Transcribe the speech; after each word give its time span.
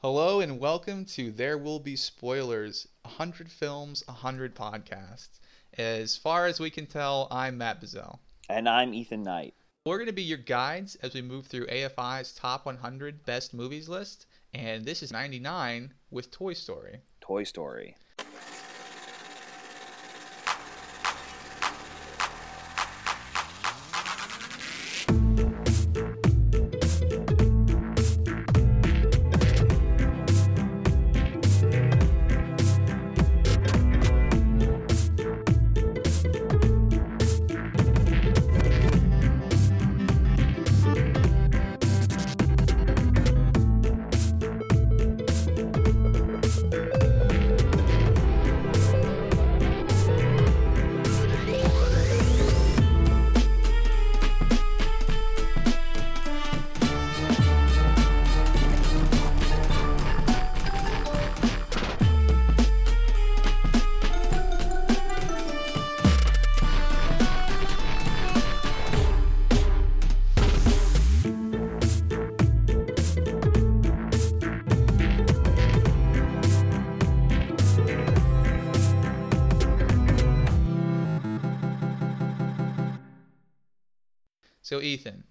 Hello 0.00 0.38
and 0.38 0.60
welcome 0.60 1.04
to 1.06 1.32
There 1.32 1.58
Will 1.58 1.80
Be 1.80 1.96
Spoilers 1.96 2.86
100 3.02 3.50
Films, 3.50 4.04
100 4.06 4.54
Podcasts. 4.54 5.40
As 5.76 6.16
far 6.16 6.46
as 6.46 6.60
we 6.60 6.70
can 6.70 6.86
tell, 6.86 7.26
I'm 7.32 7.58
Matt 7.58 7.80
Bazell. 7.80 8.20
And 8.48 8.68
I'm 8.68 8.94
Ethan 8.94 9.24
Knight. 9.24 9.54
We're 9.84 9.96
going 9.96 10.06
to 10.06 10.12
be 10.12 10.22
your 10.22 10.38
guides 10.38 10.94
as 11.02 11.14
we 11.14 11.20
move 11.20 11.48
through 11.48 11.66
AFI's 11.66 12.32
top 12.32 12.64
100 12.64 13.26
best 13.26 13.52
movies 13.52 13.88
list, 13.88 14.26
and 14.54 14.84
this 14.84 15.02
is 15.02 15.10
99 15.10 15.92
with 16.12 16.30
Toy 16.30 16.52
Story. 16.52 17.00
Toy 17.20 17.42
Story. 17.42 17.96
Ethan, 84.88 85.24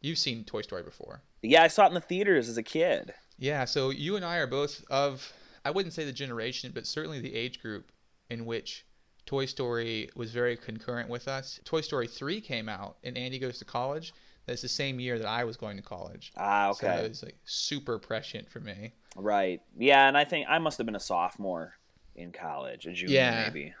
you've 0.00 0.18
seen 0.18 0.44
Toy 0.44 0.62
Story 0.62 0.82
before. 0.82 1.22
Yeah, 1.42 1.62
I 1.62 1.68
saw 1.68 1.84
it 1.84 1.88
in 1.88 1.94
the 1.94 2.00
theaters 2.00 2.48
as 2.48 2.56
a 2.58 2.62
kid. 2.62 3.14
Yeah, 3.38 3.64
so 3.64 3.90
you 3.90 4.16
and 4.16 4.24
I 4.24 4.36
are 4.36 4.46
both 4.46 4.84
of, 4.90 5.32
I 5.64 5.70
wouldn't 5.70 5.94
say 5.94 6.04
the 6.04 6.12
generation, 6.12 6.72
but 6.74 6.86
certainly 6.86 7.20
the 7.20 7.34
age 7.34 7.60
group 7.62 7.90
in 8.28 8.44
which 8.44 8.84
Toy 9.26 9.46
Story 9.46 10.10
was 10.14 10.30
very 10.32 10.56
concurrent 10.56 11.08
with 11.08 11.26
us. 11.28 11.58
Toy 11.64 11.80
Story 11.80 12.06
3 12.06 12.40
came 12.40 12.68
out, 12.68 12.96
and 13.04 13.16
Andy 13.16 13.38
goes 13.38 13.58
to 13.60 13.64
college. 13.64 14.12
That's 14.46 14.62
the 14.62 14.68
same 14.68 14.98
year 15.00 15.18
that 15.18 15.28
I 15.28 15.44
was 15.44 15.56
going 15.56 15.76
to 15.76 15.82
college. 15.82 16.32
Ah, 16.36 16.72
So 16.72 16.86
okay. 16.86 17.04
it 17.04 17.08
was 17.08 17.22
like 17.22 17.36
super 17.44 17.98
prescient 17.98 18.50
for 18.50 18.60
me. 18.60 18.92
Right. 19.16 19.60
Yeah, 19.78 20.08
and 20.08 20.16
I 20.16 20.24
think 20.24 20.46
I 20.48 20.58
must 20.58 20.76
have 20.78 20.86
been 20.86 20.96
a 20.96 21.00
sophomore 21.00 21.74
in 22.16 22.32
college, 22.32 22.86
a 22.86 22.92
junior 22.92 23.14
Yeah. 23.14 23.44
maybe. 23.46 23.74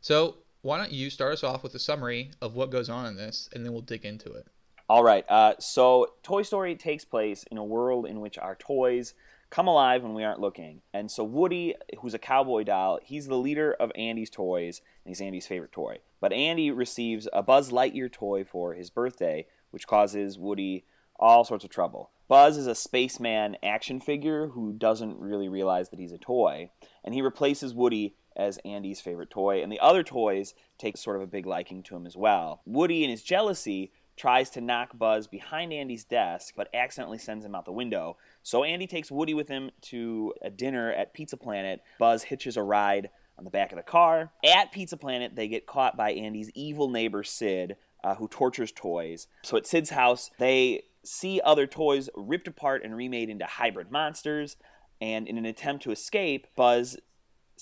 So 0.00 0.36
why 0.64 0.78
don't 0.78 0.92
you 0.92 1.10
start 1.10 1.34
us 1.34 1.44
off 1.44 1.62
with 1.62 1.74
a 1.74 1.78
summary 1.78 2.30
of 2.40 2.54
what 2.54 2.70
goes 2.70 2.88
on 2.88 3.04
in 3.04 3.16
this, 3.16 3.50
and 3.52 3.64
then 3.64 3.74
we'll 3.74 3.82
dig 3.82 4.06
into 4.06 4.32
it. 4.32 4.46
All 4.88 5.04
right. 5.04 5.24
Uh, 5.28 5.52
so 5.58 6.14
Toy 6.22 6.40
Story 6.40 6.74
takes 6.74 7.04
place 7.04 7.44
in 7.50 7.58
a 7.58 7.64
world 7.64 8.06
in 8.06 8.20
which 8.20 8.38
our 8.38 8.54
toys 8.54 9.12
come 9.50 9.68
alive 9.68 10.02
when 10.02 10.14
we 10.14 10.24
aren't 10.24 10.40
looking. 10.40 10.80
And 10.94 11.10
so 11.10 11.22
Woody, 11.22 11.74
who's 12.00 12.14
a 12.14 12.18
cowboy 12.18 12.64
doll, 12.64 12.98
he's 13.02 13.26
the 13.26 13.36
leader 13.36 13.76
of 13.78 13.92
Andy's 13.94 14.30
toys, 14.30 14.80
and 15.04 15.10
he's 15.10 15.20
Andy's 15.20 15.46
favorite 15.46 15.70
toy. 15.70 15.98
But 16.18 16.32
Andy 16.32 16.70
receives 16.70 17.28
a 17.34 17.42
Buzz 17.42 17.70
Lightyear 17.70 18.10
toy 18.10 18.42
for 18.42 18.72
his 18.72 18.88
birthday, 18.88 19.46
which 19.70 19.86
causes 19.86 20.38
Woody 20.38 20.86
all 21.20 21.44
sorts 21.44 21.64
of 21.64 21.70
trouble. 21.70 22.10
Buzz 22.26 22.56
is 22.56 22.66
a 22.66 22.74
spaceman 22.74 23.58
action 23.62 24.00
figure 24.00 24.48
who 24.48 24.72
doesn't 24.72 25.18
really 25.18 25.48
realize 25.48 25.90
that 25.90 25.98
he's 25.98 26.12
a 26.12 26.18
toy, 26.18 26.70
and 27.04 27.14
he 27.14 27.20
replaces 27.20 27.74
Woody 27.74 28.16
as 28.36 28.58
Andy's 28.64 29.00
favorite 29.00 29.30
toy, 29.30 29.62
and 29.62 29.70
the 29.70 29.80
other 29.80 30.02
toys 30.02 30.54
take 30.78 30.96
sort 30.96 31.16
of 31.16 31.22
a 31.22 31.26
big 31.26 31.46
liking 31.46 31.82
to 31.84 31.96
him 31.96 32.06
as 32.06 32.16
well. 32.16 32.62
Woody, 32.66 33.04
in 33.04 33.10
his 33.10 33.22
jealousy, 33.22 33.92
tries 34.16 34.50
to 34.50 34.60
knock 34.60 34.96
Buzz 34.96 35.26
behind 35.26 35.72
Andy's 35.72 36.04
desk, 36.04 36.54
but 36.56 36.68
accidentally 36.74 37.18
sends 37.18 37.44
him 37.44 37.54
out 37.54 37.64
the 37.64 37.72
window. 37.72 38.16
So 38.42 38.64
Andy 38.64 38.86
takes 38.86 39.10
Woody 39.10 39.34
with 39.34 39.48
him 39.48 39.70
to 39.82 40.34
a 40.42 40.50
dinner 40.50 40.92
at 40.92 41.14
Pizza 41.14 41.36
Planet. 41.36 41.80
Buzz 41.98 42.24
hitches 42.24 42.56
a 42.56 42.62
ride 42.62 43.10
on 43.38 43.44
the 43.44 43.50
back 43.50 43.72
of 43.72 43.76
the 43.76 43.82
car. 43.82 44.30
At 44.44 44.72
Pizza 44.72 44.96
Planet, 44.96 45.34
they 45.34 45.48
get 45.48 45.66
caught 45.66 45.96
by 45.96 46.12
Andy's 46.12 46.50
evil 46.54 46.88
neighbor 46.88 47.24
Sid, 47.24 47.76
uh, 48.04 48.14
who 48.14 48.28
tortures 48.28 48.70
toys. 48.70 49.26
So 49.42 49.56
at 49.56 49.66
Sid's 49.66 49.90
house, 49.90 50.30
they 50.38 50.84
see 51.04 51.40
other 51.44 51.66
toys 51.66 52.08
ripped 52.14 52.48
apart 52.48 52.82
and 52.84 52.96
remade 52.96 53.30
into 53.30 53.46
hybrid 53.46 53.90
monsters. 53.90 54.56
And 55.00 55.26
in 55.26 55.36
an 55.36 55.44
attempt 55.44 55.82
to 55.84 55.90
escape, 55.90 56.46
Buzz 56.54 56.96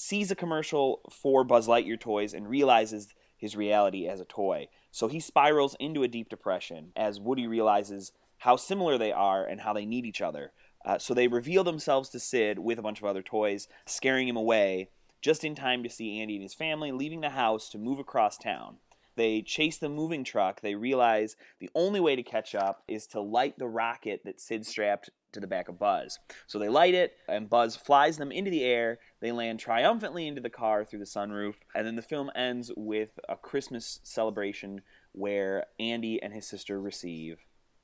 sees 0.02 0.32
a 0.32 0.36
commercial 0.36 1.00
for 1.10 1.44
Buzz 1.44 1.68
Lightyear 1.68 2.00
toys 2.00 2.34
and 2.34 2.48
realizes 2.48 3.14
his 3.36 3.54
reality 3.54 4.08
as 4.08 4.20
a 4.20 4.24
toy. 4.24 4.66
So 4.90 5.06
he 5.06 5.20
spirals 5.20 5.76
into 5.78 6.02
a 6.02 6.08
deep 6.08 6.28
depression 6.28 6.90
as 6.96 7.20
Woody 7.20 7.46
realizes 7.46 8.10
how 8.38 8.56
similar 8.56 8.98
they 8.98 9.12
are 9.12 9.44
and 9.44 9.60
how 9.60 9.72
they 9.72 9.86
need 9.86 10.04
each 10.04 10.20
other. 10.20 10.52
Uh, 10.84 10.98
so 10.98 11.14
they 11.14 11.28
reveal 11.28 11.62
themselves 11.62 12.08
to 12.08 12.18
Sid 12.18 12.58
with 12.58 12.80
a 12.80 12.82
bunch 12.82 12.98
of 12.98 13.06
other 13.06 13.22
toys, 13.22 13.68
scaring 13.86 14.26
him 14.26 14.36
away 14.36 14.90
just 15.20 15.44
in 15.44 15.54
time 15.54 15.84
to 15.84 15.88
see 15.88 16.20
Andy 16.20 16.34
and 16.34 16.42
his 16.42 16.52
family 16.52 16.90
leaving 16.90 17.20
the 17.20 17.30
house 17.30 17.68
to 17.68 17.78
move 17.78 18.00
across 18.00 18.36
town. 18.36 18.78
They 19.14 19.40
chase 19.40 19.78
the 19.78 19.88
moving 19.88 20.24
truck. 20.24 20.62
They 20.62 20.74
realize 20.74 21.36
the 21.60 21.70
only 21.76 22.00
way 22.00 22.16
to 22.16 22.24
catch 22.24 22.56
up 22.56 22.82
is 22.88 23.06
to 23.08 23.20
light 23.20 23.56
the 23.56 23.68
rocket 23.68 24.22
that 24.24 24.40
Sid 24.40 24.66
strapped 24.66 25.10
to 25.32 25.40
the 25.40 25.46
back 25.46 25.68
of 25.68 25.78
Buzz. 25.78 26.18
So 26.46 26.58
they 26.58 26.68
light 26.68 26.94
it, 26.94 27.14
and 27.28 27.50
Buzz 27.50 27.76
flies 27.76 28.18
them 28.18 28.32
into 28.32 28.50
the 28.50 28.64
air. 28.64 28.98
They 29.20 29.32
land 29.32 29.60
triumphantly 29.60 30.26
into 30.26 30.40
the 30.40 30.50
car 30.50 30.84
through 30.84 30.98
the 31.00 31.04
sunroof, 31.04 31.54
and 31.74 31.86
then 31.86 31.96
the 31.96 32.02
film 32.02 32.30
ends 32.34 32.70
with 32.76 33.18
a 33.28 33.36
Christmas 33.36 34.00
celebration 34.02 34.82
where 35.12 35.66
Andy 35.78 36.22
and 36.22 36.32
his 36.32 36.46
sister 36.46 36.80
receive 36.80 37.38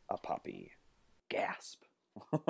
a 0.09 0.17
puppy. 0.19 0.73
Gasp. 1.29 1.83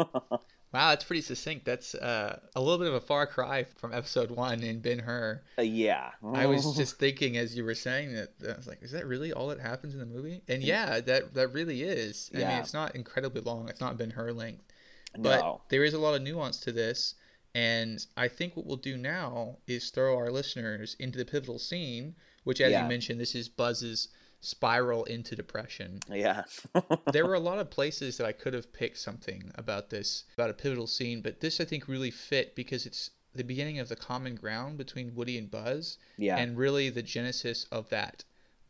Wow, 0.72 0.90
that's 0.90 1.04
pretty 1.04 1.22
succinct. 1.22 1.64
That's 1.64 1.94
uh, 1.94 2.40
a 2.54 2.60
little 2.60 2.76
bit 2.76 2.88
of 2.88 2.94
a 2.94 3.00
far 3.00 3.26
cry 3.26 3.64
from 3.78 3.94
episode 3.94 4.30
one 4.30 4.62
in 4.62 4.80
Ben 4.80 4.98
Hur. 4.98 5.42
Uh, 5.58 5.62
yeah. 5.62 6.10
I 6.34 6.44
was 6.44 6.70
just 6.76 6.98
thinking 6.98 7.38
as 7.38 7.56
you 7.56 7.64
were 7.64 7.74
saying 7.74 8.12
that, 8.14 8.34
I 8.46 8.54
was 8.54 8.66
like, 8.66 8.82
is 8.82 8.92
that 8.92 9.06
really 9.06 9.32
all 9.32 9.48
that 9.48 9.60
happens 9.60 9.94
in 9.94 10.00
the 10.00 10.04
movie? 10.06 10.42
And 10.46 10.62
yeah, 10.62 11.00
that 11.00 11.32
that 11.34 11.54
really 11.54 11.82
is. 11.82 12.30
I 12.34 12.38
mean, 12.38 12.46
Yeah. 12.46 12.60
it's 12.60 12.74
not 12.74 12.94
incredibly 12.94 13.40
long. 13.40 13.70
It's 13.70 13.80
not 13.80 13.96
Ben 13.96 14.10
Hur 14.10 14.30
length, 14.32 14.67
but 15.16 15.40
no. 15.40 15.60
there 15.68 15.84
is 15.84 15.94
a 15.94 15.98
lot 15.98 16.14
of 16.14 16.22
nuance 16.22 16.58
to 16.60 16.72
this. 16.72 17.14
And 17.54 18.04
I 18.16 18.28
think 18.28 18.56
what 18.56 18.66
we'll 18.66 18.76
do 18.76 18.96
now 18.96 19.56
is 19.66 19.90
throw 19.90 20.16
our 20.16 20.30
listeners 20.30 20.94
into 21.00 21.18
the 21.18 21.24
pivotal 21.24 21.58
scene, 21.58 22.14
which, 22.44 22.60
as 22.60 22.70
Yeah. 22.72 22.82
you 22.82 22.88
mentioned, 22.88 23.18
this 23.20 23.34
is 23.34 23.48
Buzz's 23.48 24.08
spiral 24.40 25.04
into 25.04 25.34
depression. 25.34 25.98
Yeah. 26.12 26.44
there 27.12 27.26
were 27.26 27.34
a 27.34 27.40
lot 27.40 27.58
of 27.58 27.70
places 27.70 28.16
that 28.18 28.26
I 28.26 28.32
could 28.32 28.54
have 28.54 28.72
picked 28.72 28.98
something 28.98 29.50
about 29.56 29.90
this, 29.90 30.24
about 30.34 30.50
a 30.50 30.54
pivotal 30.54 30.86
scene, 30.86 31.22
but 31.22 31.40
this 31.40 31.58
I 31.60 31.64
think 31.64 31.88
really 31.88 32.10
fit 32.12 32.54
because 32.54 32.86
it's 32.86 33.10
the 33.34 33.42
beginning 33.44 33.78
of 33.78 33.88
the 33.88 33.96
common 33.96 34.34
ground 34.36 34.78
between 34.78 35.14
Woody 35.14 35.38
and 35.38 35.50
Buzz, 35.50 35.98
Yeah. 36.18 36.36
and 36.36 36.56
really 36.56 36.90
the 36.90 37.02
genesis 37.02 37.64
of 37.72 37.88
that 37.88 38.24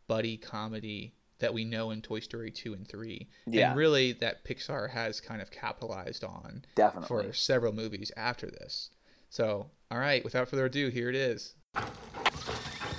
buddy 0.06 0.37
comedy 0.38 1.15
that 1.38 1.54
we 1.54 1.65
know 1.65 1.91
in 1.91 2.03
Toy 2.03 2.21
Story 2.21 2.50
2 2.50 2.75
and 2.75 2.87
3. 2.87 3.28
Yeah. 3.47 3.71
And 3.71 3.78
really 3.78 4.12
that 4.15 4.44
Pixar 4.44 4.91
has 4.91 5.21
kind 5.21 5.41
of 5.41 5.50
capitalized 5.50 6.25
on 6.25 6.65
Definitely. 6.75 7.09
for 7.09 7.32
several 7.32 7.72
movies 7.72 8.10
after 8.16 8.50
this. 8.50 8.90
So, 9.31 9.70
all 9.90 9.99
right, 9.99 10.25
without 10.25 10.49
further 10.49 10.67
ado, 10.67 10.88
here 10.88 11.08
it 11.08 11.14
is. 11.14 11.55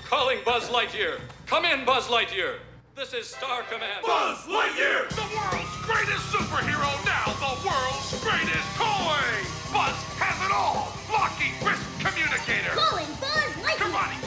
Calling 0.06 0.40
Buzz 0.46 0.70
Lightyear. 0.70 1.20
Come 1.48 1.66
in, 1.66 1.86
Buzz 1.86 2.08
Lightyear. 2.08 2.60
This 2.96 3.14
is 3.14 3.28
Star 3.28 3.64
Command. 3.64 4.04
Buzz 4.04 4.40
Lightyear! 4.44 5.08
The 5.16 5.24
world's 5.32 5.72
greatest 5.88 6.20
superhero, 6.36 6.92
now 7.08 7.32
the 7.40 7.56
world's 7.64 8.12
greatest 8.20 8.68
toy! 8.76 9.24
Buzz 9.72 9.96
has 10.20 10.36
it 10.44 10.52
all! 10.52 10.92
Blocking 11.08 11.56
wrist 11.64 11.80
communicator! 12.04 12.76
Calling 12.76 13.08
Buzz 13.24 13.56
Lightyear! 13.64 13.88
Karate 13.88 14.20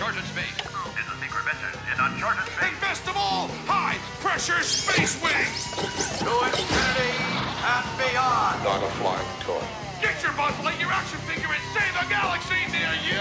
uncharted 0.00 0.24
space. 0.30 0.56
Is 0.96 1.08
a 1.12 1.16
secret 1.20 1.44
mission 1.44 1.72
in 1.92 2.00
uncharted 2.00 2.44
space! 2.46 2.72
And 2.72 2.80
best 2.80 3.06
of 3.06 3.16
all, 3.18 3.48
high-pressure 3.68 4.62
space 4.62 5.20
wings! 5.20 5.76
To 6.24 6.32
infinity 6.40 7.12
and 7.60 7.86
beyond. 8.00 8.64
Not 8.64 8.80
a 8.80 8.88
flying 8.96 9.28
toy. 9.44 9.60
Get 10.00 10.16
your 10.22 10.32
Buzz 10.32 10.56
Lightyear 10.64 10.88
action 10.88 11.18
figure 11.28 11.52
and 11.52 11.64
save 11.76 11.92
a 12.00 12.08
galaxy 12.08 12.64
near 12.72 12.96
you! 13.04 13.20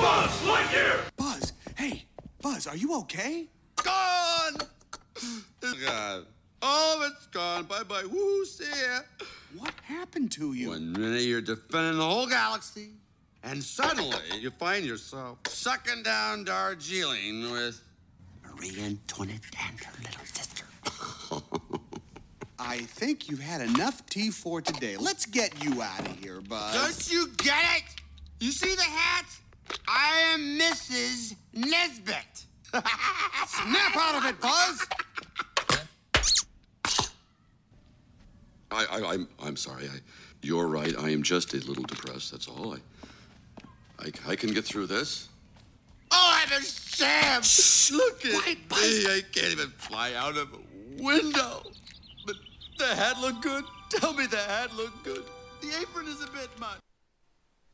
Buzz 0.00 0.32
Lightyear! 0.48 1.00
Buzz, 1.18 1.52
hey, 1.76 2.06
Buzz, 2.40 2.66
are 2.66 2.76
you 2.76 2.94
okay? 3.00 3.46
gone. 3.82 4.56
It's 5.62 5.84
gone. 5.84 6.24
All 6.62 7.02
of 7.02 7.12
it's 7.12 7.26
gone. 7.26 7.64
Bye 7.64 7.82
bye. 7.82 8.04
Woo, 8.10 8.46
see 8.46 8.64
ya. 8.64 9.00
What 9.58 9.74
happened 9.82 10.32
to 10.32 10.54
you? 10.54 10.70
One 10.70 10.90
minute 10.92 11.22
you're 11.22 11.42
defending 11.42 11.98
the 11.98 12.04
whole 12.04 12.26
galaxy, 12.26 12.92
and 13.44 13.62
suddenly 13.62 14.16
you 14.40 14.50
find 14.50 14.84
yourself 14.84 15.38
sucking 15.46 16.02
down 16.02 16.44
Darjeeling 16.44 17.50
with 17.52 17.82
Marie 18.42 18.76
Antoinette 18.82 19.40
and 19.68 19.80
her 19.80 19.92
little 20.02 20.24
sister. 20.24 20.64
I 22.58 22.78
think 22.78 23.28
you've 23.28 23.40
had 23.40 23.60
enough 23.60 24.04
tea 24.06 24.30
for 24.30 24.62
today. 24.62 24.96
Let's 24.96 25.26
get 25.26 25.62
you 25.62 25.82
out 25.82 26.00
of 26.00 26.18
here, 26.18 26.40
Buzz. 26.40 26.74
Don't 26.74 27.12
you 27.12 27.28
get 27.36 27.62
it? 27.76 27.84
You 28.40 28.50
see 28.50 28.74
the 28.74 28.82
hat? 28.82 29.26
I 29.86 30.32
am 30.32 30.58
Mrs. 30.58 31.36
Nesbit. 31.52 32.46
Snap 32.72 33.96
out 33.96 34.14
of 34.16 34.24
it, 34.24 34.40
Buzz! 34.40 34.86
I, 38.70 38.86
I, 38.90 39.12
I'm, 39.12 39.28
I'm 39.42 39.56
sorry. 39.56 39.84
I, 39.86 39.98
you're 40.42 40.66
right. 40.66 40.94
I 40.98 41.10
am 41.10 41.22
just 41.22 41.54
a 41.54 41.58
little 41.58 41.84
depressed. 41.84 42.32
That's 42.32 42.48
all. 42.48 42.74
I, 42.74 42.78
I, 44.04 44.32
I 44.32 44.36
can 44.36 44.52
get 44.52 44.64
through 44.64 44.86
this. 44.86 45.28
Oh, 46.10 46.42
I'm 46.46 46.60
a 46.60 46.64
sham! 46.64 47.42
Look 47.96 48.24
at 48.24 48.42
Quiet, 48.42 48.58
me. 48.58 48.64
Buzz. 48.68 49.06
I 49.06 49.20
can't 49.32 49.52
even 49.52 49.70
fly 49.70 50.12
out 50.14 50.36
of 50.36 50.52
a 50.52 51.02
window. 51.02 51.62
But 52.26 52.36
the 52.78 52.94
hat 52.94 53.18
looked 53.20 53.42
good. 53.42 53.64
Tell 53.90 54.12
me 54.12 54.26
the 54.26 54.36
hat 54.36 54.74
looked 54.76 55.04
good. 55.04 55.24
The 55.62 55.68
apron 55.80 56.06
is 56.06 56.22
a 56.22 56.26
bit 56.26 56.50
much. 56.60 56.78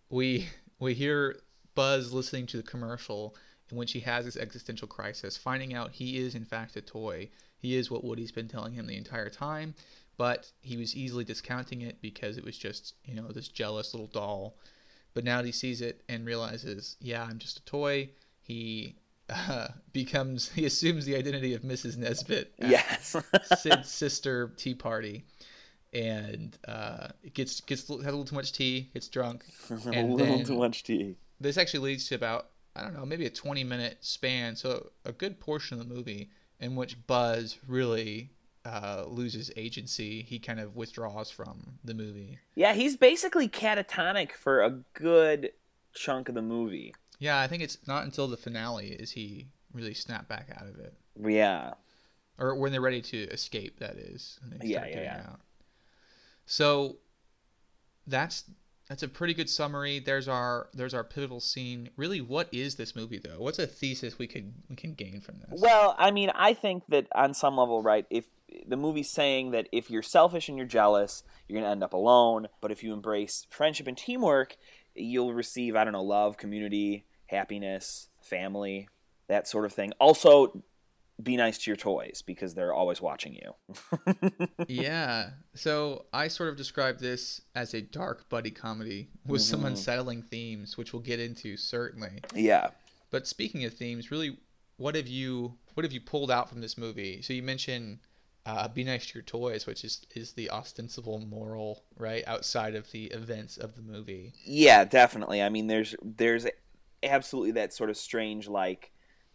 we 0.08 0.48
we 0.78 0.94
hear 0.94 1.40
Buzz 1.74 2.12
listening 2.12 2.46
to 2.46 2.56
the 2.56 2.62
commercial 2.62 3.34
and 3.68 3.78
when 3.78 3.86
she 3.86 4.00
has 4.00 4.24
this 4.24 4.36
existential 4.36 4.88
crisis, 4.88 5.36
finding 5.36 5.74
out 5.74 5.92
he 5.92 6.18
is 6.18 6.34
in 6.34 6.44
fact 6.44 6.76
a 6.76 6.80
toy. 6.80 7.28
He 7.58 7.76
is 7.76 7.90
what 7.90 8.04
Woody's 8.04 8.32
been 8.32 8.48
telling 8.48 8.72
him 8.72 8.86
the 8.86 8.96
entire 8.96 9.28
time, 9.30 9.74
but 10.16 10.50
he 10.62 10.76
was 10.76 10.96
easily 10.96 11.24
discounting 11.24 11.82
it 11.82 12.00
because 12.00 12.36
it 12.36 12.44
was 12.44 12.56
just 12.56 12.94
you 13.04 13.14
know 13.14 13.28
this 13.28 13.48
jealous 13.48 13.92
little 13.94 14.08
doll. 14.08 14.56
But 15.14 15.24
now 15.24 15.38
that 15.38 15.46
he 15.46 15.52
sees 15.52 15.80
it 15.80 16.02
and 16.08 16.24
realizes, 16.24 16.96
yeah, 17.00 17.24
I'm 17.24 17.38
just 17.38 17.58
a 17.58 17.64
toy. 17.64 18.10
He 18.40 18.96
uh, 19.30 19.68
becomes 19.92 20.50
he 20.50 20.64
assumes 20.66 21.04
the 21.04 21.16
identity 21.16 21.54
of 21.54 21.62
Mrs. 21.62 21.96
Nesbit. 21.96 22.52
Yes. 22.58 23.16
Sid's 23.58 23.88
sister 23.90 24.52
tea 24.56 24.74
party, 24.74 25.24
and 25.92 26.56
uh, 26.66 27.08
it 27.22 27.34
gets 27.34 27.60
gets 27.60 27.88
has 27.88 27.90
a 27.90 27.94
little 27.94 28.24
too 28.24 28.34
much 28.34 28.52
tea, 28.52 28.90
gets 28.92 29.08
drunk, 29.08 29.44
a 29.70 30.02
little 30.02 30.44
too 30.44 30.58
much 30.58 30.84
tea. 30.84 31.16
this 31.40 31.56
actually 31.56 31.80
leads 31.80 32.08
to 32.08 32.14
about 32.14 32.50
I 32.74 32.82
don't 32.82 32.94
know 32.94 33.06
maybe 33.06 33.26
a 33.26 33.30
twenty 33.30 33.64
minute 33.64 33.98
span, 34.00 34.56
so 34.56 34.90
a 35.04 35.12
good 35.12 35.38
portion 35.40 35.80
of 35.80 35.88
the 35.88 35.94
movie 35.94 36.30
in 36.60 36.76
which 36.76 36.96
Buzz 37.06 37.58
really 37.66 38.30
uh, 38.64 39.04
loses 39.08 39.50
agency. 39.56 40.22
He 40.22 40.38
kind 40.38 40.60
of 40.60 40.76
withdraws 40.76 41.30
from 41.30 41.78
the 41.84 41.94
movie. 41.94 42.38
Yeah, 42.54 42.74
he's 42.74 42.96
basically 42.96 43.48
catatonic 43.48 44.32
for 44.32 44.62
a 44.62 44.70
good 44.94 45.52
chunk 45.94 46.28
of 46.28 46.34
the 46.34 46.42
movie. 46.42 46.94
Yeah, 47.18 47.38
I 47.40 47.46
think 47.48 47.62
it's 47.62 47.78
not 47.86 48.04
until 48.04 48.28
the 48.28 48.36
finale 48.36 48.88
is 48.88 49.10
he 49.12 49.46
really 49.72 49.94
snap 49.94 50.28
back 50.28 50.48
out 50.56 50.66
of 50.68 50.78
it, 50.78 50.94
Yeah. 51.20 51.74
or 52.38 52.54
when 52.54 52.72
they're 52.72 52.80
ready 52.80 53.02
to 53.02 53.18
escape. 53.28 53.78
That 53.78 53.96
is, 53.96 54.38
Yeah, 54.62 54.86
yeah, 54.86 55.00
yeah. 55.02 55.22
out. 55.30 55.40
So 56.46 56.96
that's 58.06 58.44
that's 58.88 59.02
a 59.04 59.08
pretty 59.08 59.34
good 59.34 59.48
summary. 59.48 60.00
There's 60.00 60.26
our 60.28 60.68
there's 60.74 60.94
our 60.94 61.04
pivotal 61.04 61.40
scene. 61.40 61.90
Really, 61.96 62.20
what 62.20 62.48
is 62.52 62.74
this 62.74 62.96
movie 62.96 63.18
though? 63.18 63.38
What's 63.38 63.58
a 63.58 63.66
thesis 63.66 64.18
we 64.18 64.26
could 64.26 64.52
we 64.68 64.74
can 64.76 64.94
gain 64.94 65.20
from 65.20 65.38
this? 65.38 65.60
Well, 65.60 65.94
I 65.98 66.10
mean, 66.10 66.30
I 66.34 66.54
think 66.54 66.84
that 66.88 67.06
on 67.14 67.34
some 67.34 67.56
level, 67.56 67.82
right, 67.82 68.04
if 68.10 68.24
the 68.66 68.76
movie's 68.76 69.10
saying 69.10 69.50
that 69.52 69.68
if 69.72 69.90
you're 69.90 70.02
selfish 70.02 70.48
and 70.48 70.56
you're 70.56 70.66
jealous, 70.66 71.22
you're 71.46 71.56
going 71.58 71.66
to 71.66 71.70
end 71.70 71.84
up 71.84 71.92
alone, 71.92 72.48
but 72.60 72.70
if 72.70 72.82
you 72.82 72.92
embrace 72.92 73.46
friendship 73.50 73.86
and 73.86 73.96
teamwork, 73.96 74.56
you'll 74.94 75.34
receive, 75.34 75.76
I 75.76 75.84
don't 75.84 75.92
know, 75.92 76.02
love, 76.02 76.36
community, 76.36 77.04
happiness, 77.26 78.08
family, 78.20 78.88
that 79.28 79.46
sort 79.46 79.64
of 79.64 79.72
thing. 79.72 79.92
Also, 79.98 80.62
be 81.22 81.36
nice 81.36 81.58
to 81.58 81.70
your 81.70 81.76
toys 81.76 82.22
because 82.24 82.54
they're 82.54 82.72
always 82.72 83.00
watching 83.00 83.34
you. 83.34 84.38
yeah. 84.68 85.30
So 85.54 86.06
I 86.12 86.28
sort 86.28 86.48
of 86.48 86.56
describe 86.56 86.98
this 86.98 87.42
as 87.54 87.74
a 87.74 87.82
dark 87.82 88.28
buddy 88.28 88.50
comedy 88.50 89.08
with 89.26 89.42
some 89.42 89.64
unsettling 89.64 90.20
mm-hmm. 90.20 90.28
themes, 90.28 90.78
which 90.78 90.92
we'll 90.92 91.02
get 91.02 91.20
into 91.20 91.56
certainly. 91.56 92.20
yeah. 92.34 92.68
But 93.10 93.26
speaking 93.26 93.64
of 93.64 93.74
themes, 93.74 94.10
really, 94.10 94.38
what 94.76 94.94
have 94.94 95.08
you 95.08 95.54
what 95.74 95.84
have 95.84 95.92
you 95.92 96.00
pulled 96.00 96.30
out 96.30 96.48
from 96.48 96.60
this 96.60 96.78
movie? 96.78 97.22
So 97.22 97.32
you 97.32 97.42
mentioned 97.42 97.98
uh, 98.46 98.68
be 98.68 98.84
nice 98.84 99.06
to 99.06 99.14
your 99.14 99.22
toys, 99.22 99.66
which 99.66 99.84
is 99.84 100.06
is 100.14 100.32
the 100.32 100.50
ostensible 100.50 101.18
moral, 101.20 101.84
right, 101.96 102.24
outside 102.26 102.74
of 102.74 102.90
the 102.90 103.04
events 103.06 103.56
of 103.58 103.76
the 103.76 103.82
movie. 103.82 104.32
Yeah, 104.44 104.84
definitely. 104.84 105.42
I 105.42 105.48
mean, 105.50 105.66
there's 105.66 105.94
there's 106.02 106.46
absolutely 107.02 107.52
that 107.52 107.72
sort 107.72 107.90
of 107.90 107.96
strange 107.96 108.48
like 108.48 108.92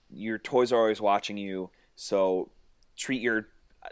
your 0.10 0.38
toys 0.38 0.72
are 0.72 0.80
always 0.80 1.02
watching 1.02 1.38
you, 1.38 1.70
so 1.96 2.50
treat 2.98 3.22
your 3.22 3.48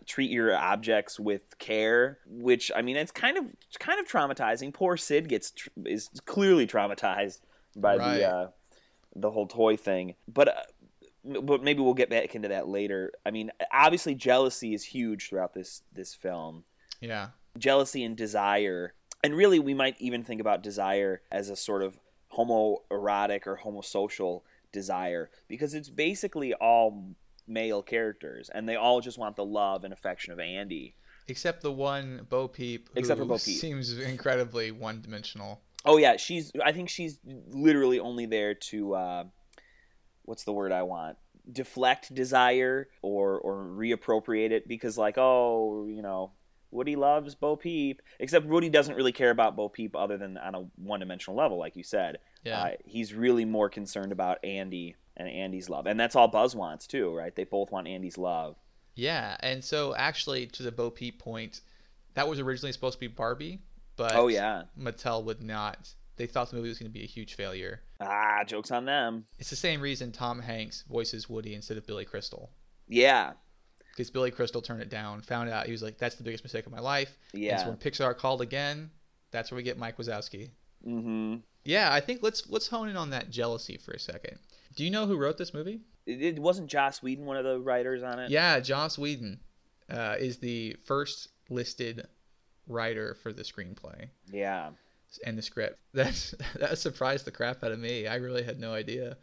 treat 0.08 0.32
your 0.32 0.56
objects 0.56 1.20
with 1.20 1.58
care. 1.60 2.18
Which 2.28 2.72
I 2.76 2.82
mean, 2.82 2.96
it's 2.98 3.12
kind 3.12 3.38
of 3.38 3.46
it's 3.68 3.78
kind 3.78 4.00
of 4.00 4.08
traumatizing. 4.08 4.74
Poor 4.74 4.98
Sid 4.98 5.30
gets 5.30 5.52
tr- 5.52 5.70
is 5.86 6.10
clearly 6.26 6.66
traumatized 6.66 7.40
by 7.76 7.98
Right. 7.98 8.18
the 8.18 8.30
uh, 8.30 8.48
the 9.16 9.30
whole 9.32 9.48
toy 9.48 9.78
thing, 9.78 10.16
but. 10.28 10.48
Uh, 10.48 10.54
but 11.26 11.64
maybe 11.64 11.82
we'll 11.82 11.94
get 11.94 12.10
back 12.10 12.36
into 12.36 12.48
that 12.50 12.68
later. 12.68 13.12
I 13.26 13.32
mean, 13.32 13.52
obviously, 13.72 14.16
jealousy 14.16 14.74
is 14.74 14.84
huge 14.84 15.30
throughout 15.30 15.54
this 15.54 15.82
this 15.92 16.14
film 16.14 16.64
Yeah. 17.02 17.30
jealousy 17.58 18.04
and 18.04 18.16
desire. 18.18 18.94
And 19.24 19.36
really, 19.36 19.60
we 19.60 19.74
might 19.74 19.96
even 20.00 20.24
think 20.24 20.42
about 20.42 20.62
desire 20.64 21.22
as 21.32 21.50
a 21.50 21.56
sort 21.56 21.82
of 21.82 21.98
homoerotic 22.36 23.48
or 23.48 23.60
homosocial 23.64 24.42
desire 24.72 25.30
because 25.48 25.74
it's 25.74 25.90
basically 25.90 26.54
all 26.56 27.16
male 27.48 27.82
characters 27.84 28.50
and 28.54 28.68
they 28.68 28.76
all 28.76 29.02
just 29.02 29.18
want 29.18 29.36
the 29.36 29.46
love 29.46 29.84
and 29.84 29.94
affection 29.94 30.34
of 30.34 30.40
Andy. 30.40 30.96
Except 31.28 31.62
the 31.62 31.72
one 31.72 32.26
Bo 32.30 32.48
Peep, 32.48 32.90
who 32.94 33.00
Except 33.00 33.20
for 33.20 33.26
Bo 33.26 33.36
Peep. 33.36 33.58
seems 33.60 33.98
incredibly 33.98 34.72
one 34.72 35.02
dimensional. 35.02 35.62
Oh 35.86 35.98
yeah, 35.98 36.18
she's 36.18 36.52
I 36.64 36.72
think 36.72 36.90
she's 36.90 37.20
literally 37.50 38.00
only 38.00 38.26
there 38.26 38.54
to 38.56 38.94
uh 38.96 39.24
what's 40.24 40.44
the 40.44 40.54
word 40.54 40.72
I 40.72 40.84
want? 40.84 41.18
deflect 41.52 42.14
desire 42.14 42.88
or 43.02 43.38
or 43.40 43.66
reappropriate 43.66 44.52
it 44.52 44.68
because 44.68 44.98
like 44.98 45.18
oh, 45.18 45.86
you 45.90 46.02
know, 46.02 46.32
Woody 46.72 46.96
loves 46.96 47.36
Bo 47.36 47.56
Peep, 47.56 48.02
except 48.20 48.46
Woody 48.46 48.70
doesn't 48.70 48.96
really 48.96 49.12
care 49.12 49.30
about 49.30 49.56
Bo 49.56 49.70
Peep 49.70 49.96
other 49.96 50.18
than 50.18 50.38
on 50.38 50.56
a 50.56 50.66
one-dimensional 50.76 51.38
level, 51.38 51.58
like 51.60 51.76
you 51.76 51.84
said. 51.84 52.20
Yeah. 52.44 52.60
Uh, 52.62 52.72
he's 52.86 53.14
really 53.14 53.46
more 53.46 53.70
concerned 53.70 54.12
about 54.12 54.44
Andy 54.44 54.96
and 55.16 55.28
Andy's 55.28 55.70
love, 55.70 55.86
and 55.86 56.00
that's 56.00 56.16
all 56.16 56.28
Buzz 56.28 56.56
wants 56.56 56.88
too, 56.88 57.14
right? 57.14 57.36
They 57.36 57.44
both 57.44 57.72
want 57.72 57.88
Andy's 57.88 58.18
love. 58.18 58.56
Yeah, 58.96 59.38
and 59.40 59.64
so 59.64 59.96
actually, 59.96 60.48
to 60.48 60.64
the 60.64 60.72
Bo 60.72 60.90
Peep 60.90 61.20
point, 61.20 61.62
that 62.14 62.28
was 62.28 62.40
originally 62.40 62.72
supposed 62.72 62.94
to 62.94 63.00
be 63.00 63.08
Barbie, 63.08 63.60
but 63.96 64.16
Oh, 64.16 64.28
yeah. 64.28 64.64
Mattel 64.80 65.24
would 65.24 65.42
not. 65.42 65.94
They 66.16 66.28
thought 66.28 66.50
the 66.50 66.56
movie 66.56 66.70
was 66.70 66.78
going 66.78 66.92
to 66.92 66.94
be 66.94 67.04
a 67.04 67.08
huge 67.08 67.36
failure. 67.36 67.82
Ah, 68.06 68.44
jokes 68.46 68.72
on 68.72 68.86
them. 68.86 69.26
It's 69.40 69.50
the 69.50 69.56
same 69.56 69.82
reason 69.82 70.12
Tom 70.12 70.40
Hanks 70.42 70.84
voices 70.90 71.30
Woody 71.30 71.54
instead 71.56 71.78
of 71.78 71.86
Billy 71.88 72.06
Crystal. 72.06 72.50
Yeah, 72.88 73.34
Because 73.92 74.10
Billy 74.10 74.32
Crystal 74.32 74.62
turned 74.62 74.82
it 74.82 74.90
down, 74.90 75.22
found 75.22 75.50
out 75.50 75.66
he 75.68 75.72
was 75.72 75.82
like, 75.84 75.98
"That's 75.98 76.16
the 76.16 76.24
biggest 76.24 76.44
mistake 76.44 76.66
of 76.66 76.72
my 76.72 76.80
life." 76.80 77.18
And 77.34 77.44
Yeah. 77.44 77.58
so 77.58 77.70
when 77.70 77.78
Pixar 77.78 78.18
called 78.18 78.42
again, 78.42 78.90
that's 79.32 79.52
where 79.52 79.56
we 79.56 79.64
get 79.64 79.78
Mike 79.78 79.98
Wazowski. 79.98 80.50
hmm 80.84 81.38
Yeah, 81.64 81.94
I 81.94 82.02
think 82.02 82.22
let's 82.24 82.50
let's 82.50 82.68
hone 82.68 82.90
in 82.90 82.98
on 82.98 83.12
that 83.12 83.30
jealousy 83.30 83.78
for 83.78 83.92
a 83.92 84.00
second. 84.00 84.38
Do 84.76 84.84
you 84.84 84.90
know 84.90 85.06
who 85.06 85.16
wrote 85.18 85.38
this 85.38 85.54
movie? 85.54 85.82
It, 86.06 86.22
it 86.22 86.40
wasn't 86.40 86.70
Joss 86.70 87.02
Whedon 87.02 87.26
one 87.26 87.38
of 87.38 87.46
the 87.46 87.60
writers 87.60 88.04
on 88.04 88.20
it. 88.20 88.30
Yeah, 88.32 88.60
Joss 88.60 88.98
Whedon 88.98 89.40
uh, 89.90 90.16
is 90.20 90.40
the 90.40 90.76
first 90.86 91.30
listed 91.50 92.08
writer 92.68 93.14
for 93.16 93.32
the 93.34 93.44
screenplay 93.44 94.10
Yeah. 94.32 94.72
And 95.26 95.38
the 95.38 95.42
script. 95.42 95.80
That's 95.94 96.34
that 96.56 96.78
surprised 96.78 97.26
the 97.26 97.32
crap 97.32 97.64
out 97.64 97.72
of 97.72 97.80
me. 97.80 98.08
I 98.08 98.16
really 98.16 98.44
had 98.44 98.60
no 98.60 98.74
idea. 98.74 99.18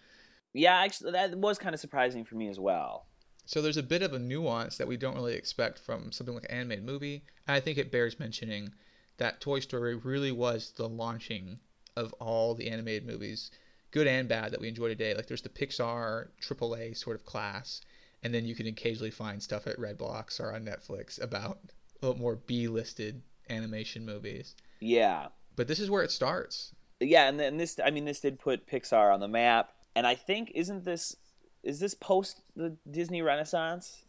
Yeah, 0.53 0.77
actually, 0.77 1.13
that 1.13 1.37
was 1.37 1.59
kind 1.59 1.75
of 1.75 1.81
surprising 1.81 2.25
for 2.25 2.35
me 2.35 2.49
as 2.49 2.59
well. 2.59 3.07
So 3.47 3.63
there's 3.63 3.77
a 3.77 3.83
bit 3.83 4.03
of 4.03 4.13
a 4.13 4.19
nuance 4.19 4.77
that 4.77 4.87
we 4.87 4.97
don't 4.97 5.15
really 5.15 5.35
expect 5.35 5.79
from 5.79 6.13
something 6.13 6.35
like 6.35 6.45
an 6.45 6.51
animated 6.53 6.85
movie. 6.85 7.25
And 7.47 7.57
I 7.57 7.61
think 7.61 7.79
it 7.79 7.91
bears 7.91 8.19
mentioning 8.19 8.73
that 9.17 9.41
Toy 9.41 9.61
Story 9.61 9.97
really 9.97 10.33
was 10.33 10.73
the 10.77 10.89
launching 10.89 11.59
of 11.97 12.13
all 12.15 12.55
the 12.55 12.71
animated 12.71 13.07
movies, 13.07 13.51
good 13.91 14.07
and 14.07 14.29
bad, 14.29 14.53
that 14.53 14.61
we 14.61 14.69
enjoy 14.69 14.89
today. 14.89 15.15
Like 15.15 15.27
there's 15.27 15.43
the 15.43 15.49
Pixar 15.49 16.29
AAA 16.41 16.97
sort 16.97 17.17
of 17.17 17.27
class, 17.27 17.81
and 18.23 18.33
then 18.33 18.47
you 18.47 18.55
can 18.55 18.67
occasionally 18.67 19.11
find 19.11 19.43
stuff 19.43 19.67
at 19.67 19.79
Redbox 19.79 20.41
or 20.41 20.55
on 20.55 20.65
Netflix 20.65 21.21
about 21.21 21.59
a 22.01 22.07
little 22.07 22.21
more 22.21 22.37
B-listed 22.37 23.23
animation 23.49 24.05
movies. 24.05 24.55
Yeah. 24.81 25.29
But 25.61 25.69
this 25.69 25.79
is 25.79 25.91
where 25.91 26.03
it 26.03 26.11
starts. 26.11 26.75
Yeah, 27.01 27.29
and 27.29 27.39
then 27.39 27.59
this, 27.59 27.79
I 27.85 27.91
mean, 27.91 28.07
this 28.07 28.21
did 28.21 28.39
put 28.39 28.67
Pixar 28.67 29.13
on 29.13 29.21
the 29.21 29.29
map. 29.29 29.69
And 29.95 30.07
I 30.07 30.15
think, 30.15 30.51
isn't 30.55 30.87
this 30.87 31.15
is 31.63 31.81
this 31.81 31.93
post 31.93 32.41
the 32.57 32.79
Disney 32.91 33.21
Renaissance, 33.21 34.07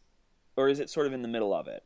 or 0.56 0.70
is 0.70 0.80
it 0.80 0.90
sort 0.90 1.08
of 1.08 1.12
in 1.12 1.24
the 1.24 1.28
middle 1.28 1.54
of 1.54 1.68
it? 1.68 1.84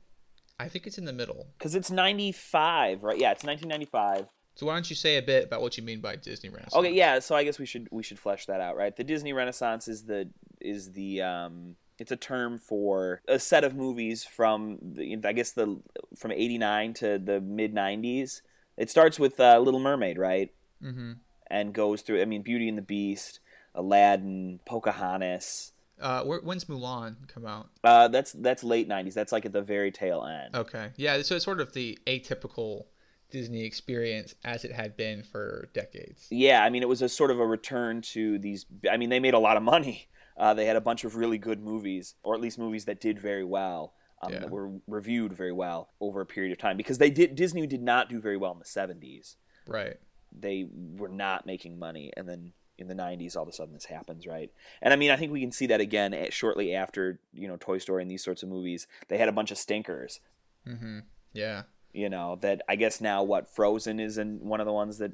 I 0.60 0.68
think 0.68 0.86
it's 0.86 1.00
in 1.00 1.06
the 1.06 1.14
middle. 1.14 1.48
Because 1.58 1.74
it's 1.74 1.90
ninety 1.90 2.32
five, 2.32 3.02
right? 3.02 3.18
Yeah, 3.18 3.32
it's 3.32 3.44
nineteen 3.44 3.70
ninety 3.70 3.88
five. 3.88 4.28
So 4.54 4.68
why 4.68 4.76
don't 4.76 4.88
you 4.88 4.96
say 4.96 5.18
a 5.18 5.24
bit 5.24 5.46
about 5.46 5.64
what 5.64 5.78
you 5.78 5.84
mean 5.84 6.00
by 6.00 6.16
Disney 6.16 6.50
Renaissance? 6.50 6.76
Okay, 6.76 6.94
yeah. 6.94 7.18
So 7.18 7.36
I 7.36 7.44
guess 7.44 7.58
we 7.58 7.66
should 7.66 7.88
we 7.90 8.04
should 8.04 8.20
flesh 8.20 8.46
that 8.46 8.62
out, 8.62 8.78
right? 8.78 8.96
The 8.96 9.04
Disney 9.04 9.34
Renaissance 9.34 9.88
is 9.88 10.04
the 10.04 10.30
is 10.62 10.92
the 10.92 11.24
um 11.24 11.76
it's 11.98 12.12
a 12.12 12.18
term 12.18 12.60
for 12.60 13.24
a 13.28 13.40
set 13.40 13.64
of 13.64 13.76
movies 13.76 14.24
from 14.24 14.78
the, 14.84 15.20
I 15.26 15.34
guess 15.34 15.54
the 15.54 15.82
from 16.16 16.32
eighty 16.34 16.60
nine 16.60 16.94
to 16.96 17.18
the 17.18 17.42
mid 17.42 17.74
nineties. 17.74 18.44
It 18.78 18.90
starts 18.90 19.20
with 19.20 19.40
uh, 19.40 19.60
Little 19.60 19.80
Mermaid, 19.80 20.18
right? 20.18 20.52
Mm-hmm. 20.84 21.14
And 21.48 21.74
goes 21.74 22.02
through. 22.02 22.22
I 22.22 22.26
mean, 22.26 22.42
Beauty 22.42 22.68
and 22.68 22.78
the 22.78 22.82
Beast, 22.82 23.40
Aladdin, 23.74 24.60
Pocahontas. 24.66 25.74
Uh, 26.02 26.24
when's 26.24 26.66
Mulan 26.66 27.16
come 27.28 27.46
out? 27.46 27.70
Uh, 27.84 28.10
that's 28.10 28.34
that's 28.34 28.64
late 28.64 28.90
'90s. 28.90 29.14
That's 29.14 29.32
like 29.32 29.46
at 29.46 29.54
the 29.54 29.62
very 29.62 29.92
tail 29.92 30.26
end. 30.26 30.56
Okay, 30.56 30.90
yeah. 30.98 31.22
So 31.22 31.36
it's 31.36 31.46
sort 31.46 31.62
of 31.62 31.72
the 31.72 31.98
atypical 32.06 32.86
Disney 33.32 33.64
experience 33.64 34.36
as 34.44 34.66
it 34.66 34.72
had 34.72 34.98
been 34.98 35.24
for 35.24 35.70
decades. 35.74 36.28
Yeah, 36.30 36.64
I 36.64 36.70
mean, 36.70 36.82
it 36.82 36.90
was 36.90 37.02
a 37.02 37.10
sort 37.10 37.32
of 37.32 37.40
a 37.40 37.46
return 37.46 38.02
to 38.14 38.38
these. 38.40 38.66
I 38.92 38.98
mean, 38.98 39.10
they 39.10 39.20
made 39.20 39.34
a 39.34 39.40
lot 39.40 39.58
of 39.58 39.64
money. 39.64 40.10
Uh, 40.38 40.54
they 40.54 40.66
had 40.66 40.76
a 40.76 40.82
bunch 40.82 41.06
of 41.06 41.16
really 41.16 41.38
good 41.38 41.62
movies, 41.62 42.16
or 42.24 42.36
at 42.36 42.42
least 42.42 42.60
movies 42.60 42.86
that 42.86 43.00
did 43.00 43.20
very 43.20 43.46
well, 43.46 43.94
um, 44.26 44.34
Yeah. 44.34 44.40
that 44.40 44.50
were 44.50 44.72
reviewed 44.88 45.34
very 45.34 45.52
well 45.52 45.90
over 46.00 46.22
a 46.22 46.26
period 46.26 46.52
of 46.52 46.58
time. 46.58 46.78
Because 46.78 46.98
they 46.98 47.10
did 47.10 47.36
Disney 47.36 47.66
did 47.68 47.82
not 47.82 48.10
do 48.10 48.20
very 48.20 48.38
well 48.38 48.52
in 48.52 48.60
the 48.60 48.66
'70s. 48.66 49.36
Right. 49.68 49.98
They 50.38 50.68
were 50.98 51.10
not 51.10 51.46
making 51.46 51.80
money, 51.80 52.12
and 52.18 52.28
then 52.28 52.54
in 52.78 52.88
the 52.88 52.94
'90s, 52.96 53.36
all 53.38 53.44
of 53.44 53.50
a 53.50 53.54
sudden 53.54 53.74
this 53.74 53.86
happens, 53.86 54.28
right? 54.28 54.52
And 54.82 54.94
I 54.94 54.98
mean, 54.98 55.10
I 55.12 55.16
think 55.16 55.32
we 55.32 55.40
can 55.42 55.52
see 55.52 55.68
that 55.68 55.80
again 55.80 56.14
eh, 56.14 56.30
shortly 56.30 56.74
after 56.76 57.20
you 57.34 57.48
know 57.48 57.58
Toy 57.58 57.78
Story 57.78 58.02
and 58.02 58.12
these 58.12 58.24
sorts 58.24 58.44
of 58.44 58.50
movies. 58.50 58.88
They 59.08 59.18
had 59.18 59.30
a 59.30 59.34
bunch 59.34 59.52
of 59.52 59.58
stinkers. 59.58 60.20
Mm-hmm. 60.68 61.00
Yeah. 61.34 61.64
you 61.94 62.10
know 62.10 62.38
that 62.42 62.62
i 62.68 62.76
guess 62.76 63.00
now 63.00 63.22
what 63.24 63.48
frozen 63.54 64.00
is 64.00 64.18
in 64.18 64.40
one 64.40 64.60
of 64.60 64.66
the 64.66 64.74
ones 64.74 64.98
that 64.98 65.12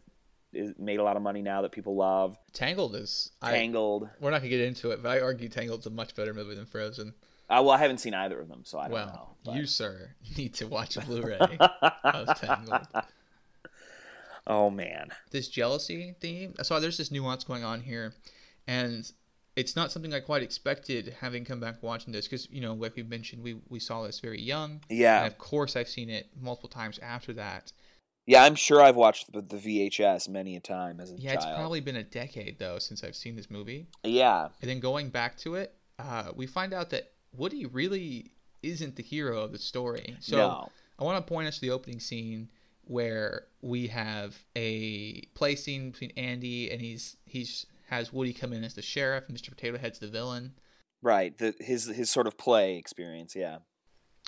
is, 0.53 0.74
made 0.77 1.00
a 1.00 1.03
lot 1.03 1.15
of 1.15 1.22
money 1.22 1.41
now 1.41 1.62
that 1.62 1.72
people 1.72 1.96
love 1.96 2.38
Tangled 2.53 2.96
is. 2.96 3.31
I, 3.41 3.51
tangled 3.53 4.10
we're 4.20 4.31
not 4.31 4.39
gonna 4.39 4.50
get 4.50 4.62
into 4.62 4.91
it, 4.91 5.01
but 5.03 5.10
I 5.10 5.22
argue 5.22 5.50
Tangled's 5.50 5.86
a 5.86 5.89
much 5.89 6.15
better 6.15 6.34
movie 6.34 6.55
than 6.55 6.65
Frozen. 6.65 7.13
uh, 7.50 7.62
well 7.63 7.72
i 7.72 7.77
haven't 7.77 8.00
seen 8.00 8.13
either 8.13 8.39
of 8.39 8.48
them 8.48 8.62
so 8.63 8.79
i 8.79 8.84
don't 8.84 8.93
well, 8.93 9.05
know 9.08 9.29
but- 9.46 9.55
you 9.55 9.65
sir 9.65 10.12
need 10.38 10.53
to 10.55 10.67
watch 10.67 10.98
a 10.98 11.01
Blu-ray 11.08 11.38
of 12.03 12.39
Tangled. 12.39 12.88
oh 14.48 14.70
man 14.70 15.10
This 15.31 15.48
jealousy 15.48 16.15
theme. 16.20 16.53
So 16.63 16.79
there's 16.79 16.98
this 16.98 17.12
nuance 17.12 17.43
going 17.43 17.63
on 17.63 17.81
here, 17.81 18.13
and 18.67 19.10
it's 19.55 19.75
not 19.75 19.91
something 19.91 20.13
I 20.13 20.20
quite 20.22 20.41
expected 20.43 21.15
having 21.20 21.43
come 21.46 21.60
back 21.60 21.84
watching 21.84 22.13
this 22.13 22.25
because 22.27 22.50
you 22.50 22.62
know, 22.62 22.74
like 22.74 22.96
we 22.96 23.03
mentioned, 23.03 23.43
we 23.43 23.58
we 23.70 23.79
saw 23.79 24.03
this 24.03 24.20
very 24.20 24.41
young. 24.41 24.81
Yeah. 24.89 25.24
And 25.24 25.27
of 25.31 25.38
course, 25.38 25.75
I've 25.75 25.89
seen 25.89 26.10
it 26.10 26.27
multiple 26.41 26.70
times 26.70 27.00
after 27.00 27.34
that. 27.34 27.72
Yeah 28.25 28.43
i'm 28.43 28.55
sure 28.55 28.81
i've 28.81 28.95
watched 28.95 29.31
the, 29.33 29.41
the 29.41 29.57
vhs 29.57 30.29
many 30.29 30.55
a 30.55 30.59
time 30.59 30.99
as 30.99 31.09
a 31.11 31.13
child. 31.13 31.23
Yeah, 31.23 31.35
child 31.35 31.45
it's 31.49 31.57
probably 31.59 31.81
been 31.81 31.95
a 31.97 32.03
decade 32.03 32.59
though 32.59 32.79
since 32.79 33.03
I've 33.03 33.15
seen 33.15 33.35
this 33.35 33.49
movie. 33.49 33.87
yeah 34.03 34.49
And 34.61 34.69
then 34.69 34.79
going 34.79 35.09
back 35.09 35.37
to 35.39 35.55
it, 35.55 35.73
uh, 35.99 36.31
we 36.35 36.47
find 36.47 36.73
out 36.73 36.89
that 36.91 37.11
Woody 37.35 37.65
really 37.65 38.31
isn't 38.63 38.95
the 38.95 39.03
hero 39.03 39.41
of 39.41 39.51
the 39.51 39.57
story. 39.57 40.15
So 40.19 40.37
No. 40.37 40.69
I 40.99 41.03
want 41.03 41.25
to 41.25 41.27
point 41.27 41.47
us 41.47 41.55
to 41.55 41.61
the 41.61 41.71
opening 41.71 41.99
scene 41.99 42.49
where 42.83 43.47
we 43.61 43.87
have 43.87 44.37
a 44.55 45.21
play 45.33 45.55
scene 45.55 45.91
between 45.91 46.11
Andy 46.17 46.69
and 46.71 46.79
he's 46.81 47.17
he's 47.25 47.65
has 47.89 48.13
Woody 48.13 48.33
come 48.33 48.53
in 48.53 48.63
as 48.63 48.73
the 48.75 48.81
sheriff 48.81 49.23
and 49.27 49.35
Mr. 49.37 49.49
Potato 49.49 49.77
Head's 49.77 49.99
the 49.99 50.07
villain. 50.07 50.53
right 51.01 51.35
the, 51.37 51.55
his 51.59 51.85
his 51.87 52.09
sort 52.11 52.27
of 52.27 52.37
play 52.37 52.77
experience 52.77 53.35
yeah 53.35 53.57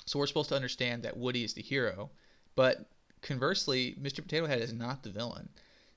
So 0.06 0.18
we're 0.18 0.26
supposed 0.26 0.48
to 0.48 0.56
understand 0.56 1.02
that 1.04 1.16
Woody 1.16 1.44
is 1.44 1.54
the 1.54 1.62
hero, 1.62 2.10
but 2.56 2.88
conversely, 3.24 3.96
Mr. 4.00 4.22
Potato 4.22 4.46
Head 4.46 4.60
is 4.60 4.72
not 4.72 5.02
the 5.02 5.10
villain. 5.10 5.48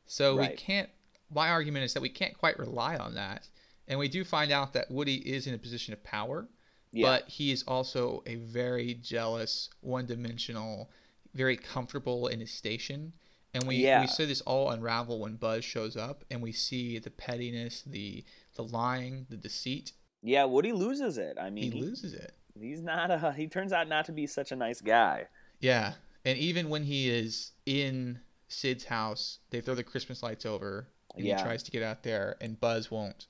So 0.08 0.38
we 0.38 0.48
can't. 0.48 0.90
My 1.30 1.50
argument 1.50 1.84
is 1.86 1.94
that 1.94 2.02
we 2.02 2.10
can't 2.10 2.36
quite 2.38 2.58
rely 2.58 2.96
on 2.98 3.14
that, 3.16 3.48
and 3.88 4.00
we 4.00 4.08
do 4.08 4.24
find 4.24 4.52
out 4.52 4.74
that 4.74 4.90
Woody 4.90 5.16
is 5.18 5.46
in 5.46 5.54
a 5.54 5.58
position 5.58 5.94
of 5.94 6.02
power, 6.04 6.48
Yeah. 6.94 7.06
but 7.08 7.28
he 7.28 7.52
is 7.52 7.64
also 7.68 8.24
a 8.26 8.36
very 8.36 8.94
jealous, 8.96 9.70
one-dimensional, 9.82 10.90
very 11.34 11.58
comfortable 11.58 12.28
in 12.28 12.40
his 12.40 12.52
station. 12.52 13.12
And 13.54 13.68
we, 13.68 13.76
Yeah. 13.78 14.02
we 14.02 14.08
see 14.08 14.26
this 14.26 14.42
all 14.42 14.72
unravel 14.72 15.20
when 15.20 15.36
Buzz 15.36 15.66
shows 15.66 15.98
up, 15.98 16.24
and 16.32 16.42
we 16.42 16.52
see 16.54 16.98
the 17.00 17.12
pettiness, 17.12 17.82
the 17.86 18.24
the 18.56 18.64
lying, 18.64 19.28
the 19.30 19.38
deceit. 19.38 19.92
yeah 20.24 20.44
woody 20.46 20.72
loses 20.72 21.20
it 21.20 21.38
i 21.40 21.48
mean 21.48 21.72
he, 21.72 21.80
loses 21.80 22.14
it. 22.16 22.34
he's 22.60 22.82
not 22.82 23.12
a 23.12 23.32
he 23.34 23.46
turns 23.48 23.72
out 23.72 23.88
not 23.88 24.04
to 24.06 24.12
be 24.12 24.26
such 24.26 24.52
a 24.52 24.56
nice 24.56 24.82
guy 24.82 25.28
Yeah, 25.60 25.94
and 26.26 26.38
even 26.38 26.70
when 26.70 26.84
he 26.84 27.10
is 27.10 27.52
in 27.66 28.20
Sid's 28.48 28.86
house, 28.86 29.40
they 29.50 29.62
throw 29.62 29.76
the 29.76 29.84
Christmas 29.84 30.24
lights 30.24 30.46
over, 30.46 30.88
and 31.16 31.26
Yeah. 31.26 31.38
he 31.38 31.44
tries 31.44 31.64
to 31.64 31.72
get 31.72 31.84
out 31.84 32.04
there, 32.04 32.38
and 32.42 32.60
Buzz 32.60 32.90
won't 32.92 33.28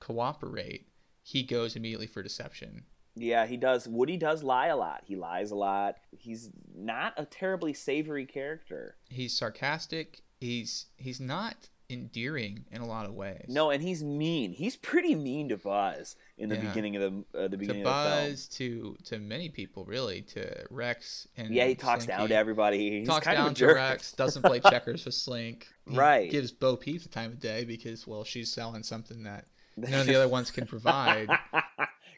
cooperate. 0.00 0.88
He 1.22 1.42
goes 1.42 1.76
immediately 1.76 2.06
for 2.06 2.22
deception. 2.22 2.84
Yeah, 3.14 3.46
he 3.46 3.56
does. 3.56 3.88
Woody 3.88 4.16
does 4.16 4.42
lie 4.42 4.68
a 4.68 4.76
lot. 4.76 5.02
He 5.04 5.16
lies 5.16 5.50
a 5.50 5.56
lot. 5.56 5.96
He's 6.16 6.50
not 6.74 7.14
a 7.16 7.24
terribly 7.24 7.72
savory 7.72 8.24
character. 8.26 8.96
He's 9.08 9.36
sarcastic. 9.36 10.22
He's 10.40 10.86
he's 10.96 11.18
not 11.20 11.68
endearing 11.90 12.64
in 12.70 12.80
a 12.82 12.86
lot 12.86 13.06
of 13.06 13.14
ways. 13.14 13.46
No, 13.48 13.70
and 13.70 13.82
he's 13.82 14.04
mean. 14.04 14.52
He's 14.52 14.76
pretty 14.76 15.14
mean 15.14 15.48
to 15.48 15.56
Buzz 15.56 16.16
in 16.36 16.48
the 16.50 16.56
Yeah. 16.56 16.60
beginning 16.68 16.96
of 16.96 17.02
the 17.32 17.38
uh, 17.38 17.42
the 17.42 17.48
to 17.50 17.56
beginning 17.56 17.82
of 17.82 17.86
the 17.86 17.90
Buzz, 18.28 18.46
to 18.48 18.96
to 19.04 19.18
many 19.18 19.48
people, 19.48 19.84
really, 19.84 20.22
to 20.22 20.66
Rex 20.70 21.26
and. 21.36 21.50
Yeah, 21.54 21.66
he 21.66 21.74
talks 21.74 22.04
down 22.06 22.28
to 22.28 22.34
everybody. 22.34 23.00
He's 23.00 23.08
talks 23.08 23.24
kind 23.24 23.36
down 23.38 23.46
of 23.48 23.52
a 23.52 23.56
to. 23.56 23.66
Rex, 23.74 24.12
doesn't 24.16 24.42
play 24.42 24.60
checkers 24.60 25.04
with 25.04 25.14
Slink. 25.14 25.68
He 25.88 25.96
Right. 25.96 26.30
Gives 26.30 26.52
Bo 26.52 26.76
Peep 26.76 27.02
the 27.02 27.08
time 27.08 27.32
of 27.32 27.40
day 27.40 27.64
because, 27.64 28.06
well, 28.06 28.24
she's 28.24 28.52
selling 28.52 28.82
something 28.82 29.22
that 29.22 29.46
none 29.76 30.00
of 30.00 30.06
the 30.06 30.14
other 30.14 30.28
ones 30.28 30.50
can 30.50 30.66
provide. 30.66 31.28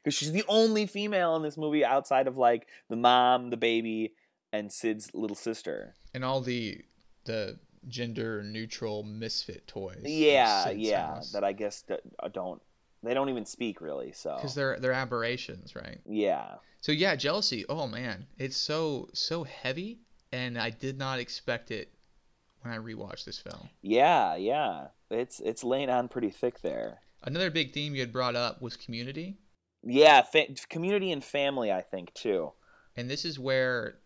Because 0.02 0.14
she's 0.14 0.32
the 0.32 0.44
only 0.48 0.86
female 0.86 1.36
in 1.36 1.42
this 1.42 1.58
movie 1.58 1.84
outside 1.84 2.26
of 2.26 2.38
like 2.38 2.66
the 2.88 2.96
mom, 2.96 3.50
the 3.50 3.58
baby, 3.58 4.14
and 4.50 4.72
Sid's 4.72 5.10
little 5.12 5.36
sister. 5.36 5.94
and 6.14 6.24
all 6.24 6.40
the 6.40 6.80
the 7.26 7.58
gender 7.88 8.42
neutral 8.42 9.02
misfit 9.02 9.66
toys. 9.66 10.02
Yeah, 10.04 10.70
yeah. 10.70 11.20
That 11.32 11.44
I 11.44 11.52
guess 11.52 11.84
uh, 11.90 12.28
don't. 12.28 12.60
They 13.02 13.14
don't 13.14 13.28
even 13.30 13.46
speak 13.46 13.80
really. 13.80 14.12
So 14.12 14.34
because 14.36 14.54
they're 14.54 14.78
they're 14.78 14.92
aberrations, 14.92 15.74
right? 15.74 16.00
yeah, 16.06 16.56
So 16.80 16.92
yeah, 16.92 17.16
jealousy. 17.16 17.64
Oh 17.68 17.86
man, 17.86 18.26
it's 18.38 18.56
so 18.56 19.08
so 19.14 19.44
heavy, 19.44 20.00
and 20.32 20.58
I 20.58 20.68
did 20.70 20.98
not 20.98 21.18
expect 21.18 21.70
it 21.70 21.92
when 22.60 22.74
I 22.74 22.76
rewatched 22.78 23.24
this 23.24 23.38
film. 23.38 23.70
yeah, 23.80 24.36
yeah. 24.36 24.88
It's 25.10 25.40
it's 25.40 25.64
laying 25.64 25.88
on 25.90 26.08
pretty 26.08 26.30
thick 26.30 26.60
there. 26.60 26.98
Another 27.22 27.50
big 27.50 27.72
theme 27.72 27.94
you 27.94 28.00
had 28.00 28.12
brought 28.12 28.36
up 28.36 28.60
was 28.62 28.76
community, 28.76 29.38
Yeah, 29.82 30.22
fa- 30.22 30.54
community 30.68 31.10
and 31.12 31.22
family, 31.24 31.72
I 31.72 31.80
think 31.82 32.12
too. 32.14 32.52
and 32.96 33.08
this 33.10 33.24
is 33.24 33.38
where 33.38 33.98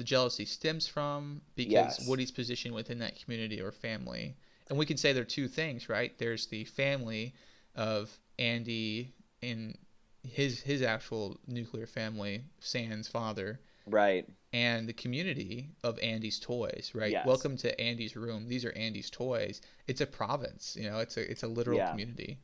the 0.00 0.04
jealousy 0.04 0.46
stems 0.46 0.88
from 0.88 1.42
because 1.56 1.98
Yes. 1.98 2.08
Woody's 2.08 2.30
position 2.30 2.72
within 2.72 2.98
that 3.00 3.20
community 3.22 3.60
or 3.60 3.70
family. 3.70 4.34
And 4.68 4.78
we 4.78 4.86
can 4.86 4.96
say 4.96 5.12
there 5.12 5.20
are 5.22 5.26
two 5.26 5.46
things, 5.46 5.90
right? 5.90 6.16
There's 6.16 6.46
the 6.46 6.64
family 6.64 7.34
of 7.74 8.18
Andy 8.38 9.12
and 9.42 9.76
his 10.22 10.62
his 10.62 10.80
actual 10.80 11.38
nuclear 11.46 11.86
family, 11.86 12.44
Sans 12.60 13.08
father, 13.08 13.60
Right. 13.86 14.26
and 14.54 14.88
the 14.88 14.94
community 14.94 15.68
of 15.84 15.98
Andy's 15.98 16.38
toys, 16.38 16.92
right? 16.94 17.12
Yes. 17.12 17.26
Welcome 17.26 17.58
to 17.58 17.78
Andy's 17.78 18.16
room. 18.16 18.48
These 18.48 18.64
are 18.64 18.72
Andy's 18.72 19.10
toys. 19.10 19.60
It's 19.86 20.00
a 20.00 20.06
province, 20.06 20.76
you 20.80 20.88
know. 20.90 21.00
It's 21.00 21.18
a 21.18 21.30
it's 21.30 21.42
a 21.42 21.48
literal 21.48 21.76
Yeah. 21.76 21.90
community. 21.90 22.38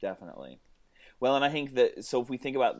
Definitely. 0.00 0.60
Well, 1.18 1.34
and 1.34 1.44
I 1.44 1.48
think 1.48 1.74
that 1.74 2.04
so 2.04 2.22
if 2.22 2.28
we 2.28 2.36
think 2.36 2.54
about 2.54 2.76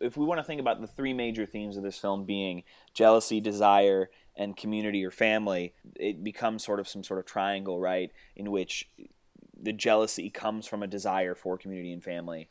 if 0.00 0.16
we 0.16 0.24
want 0.24 0.38
to 0.38 0.44
think 0.44 0.60
about 0.60 0.80
the 0.80 0.86
three 0.86 1.12
major 1.12 1.46
themes 1.46 1.76
of 1.76 1.82
this 1.82 1.98
film 1.98 2.24
being 2.24 2.62
jealousy, 2.94 3.40
desire, 3.40 4.10
and 4.36 4.56
community 4.56 5.04
or 5.04 5.10
family, 5.10 5.74
it 5.96 6.22
becomes 6.22 6.64
sort 6.64 6.80
of 6.80 6.88
some 6.88 7.02
sort 7.02 7.18
of 7.18 7.26
triangle, 7.26 7.80
right? 7.80 8.12
In 8.36 8.50
which 8.50 8.88
the 9.60 9.72
jealousy 9.72 10.30
comes 10.30 10.66
from 10.66 10.82
a 10.82 10.86
desire 10.86 11.34
for 11.34 11.58
community 11.58 11.92
and 11.92 12.02
family. 12.02 12.48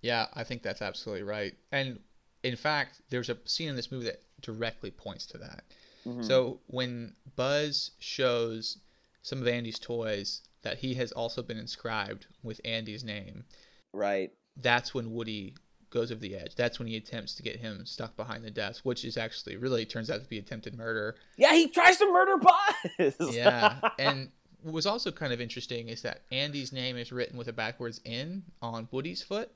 Yeah, 0.00 0.26
I 0.34 0.44
think 0.44 0.62
that's 0.62 0.80
absolutely 0.82 1.24
right. 1.24 1.54
And 1.72 1.98
in 2.42 2.56
fact, 2.56 3.02
there's 3.10 3.28
a 3.28 3.36
scene 3.44 3.68
in 3.68 3.76
this 3.76 3.90
movie 3.92 4.06
that 4.06 4.22
directly 4.40 4.90
points 4.90 5.26
to 5.26 5.38
that. 5.38 5.64
Mm-hmm. 6.06 6.22
So 6.22 6.60
when 6.68 7.14
Buzz 7.34 7.90
shows 7.98 8.78
some 9.22 9.42
of 9.42 9.48
Andy's 9.48 9.78
toys 9.78 10.42
that 10.62 10.78
he 10.78 10.94
has 10.94 11.12
also 11.12 11.42
been 11.42 11.58
inscribed 11.58 12.26
with 12.42 12.60
Andy's 12.64 13.04
name, 13.04 13.44
Right. 13.92 14.32
that's 14.56 14.94
when 14.94 15.12
Woody 15.12 15.54
goes 15.90 16.10
over 16.10 16.20
the 16.20 16.36
edge. 16.36 16.54
That's 16.56 16.78
when 16.78 16.88
he 16.88 16.96
attempts 16.96 17.34
to 17.36 17.42
get 17.42 17.56
him 17.56 17.86
stuck 17.86 18.16
behind 18.16 18.44
the 18.44 18.50
desk, 18.50 18.84
which 18.84 19.04
is 19.04 19.16
actually 19.16 19.56
really 19.56 19.84
turns 19.84 20.10
out 20.10 20.22
to 20.22 20.28
be 20.28 20.38
attempted 20.38 20.76
murder. 20.76 21.16
Yeah, 21.36 21.52
he 21.54 21.68
tries 21.68 21.96
to 21.98 22.12
murder 22.12 22.36
Buzz. 22.38 23.34
Yeah. 23.34 23.80
and 23.98 24.30
what 24.62 24.74
was 24.74 24.86
also 24.86 25.10
kind 25.12 25.32
of 25.32 25.40
interesting 25.40 25.88
is 25.88 26.02
that 26.02 26.22
Andy's 26.32 26.72
name 26.72 26.96
is 26.96 27.12
written 27.12 27.36
with 27.38 27.48
a 27.48 27.52
backwards 27.52 28.00
N 28.04 28.42
on 28.60 28.88
Woody's 28.90 29.22
foot. 29.22 29.50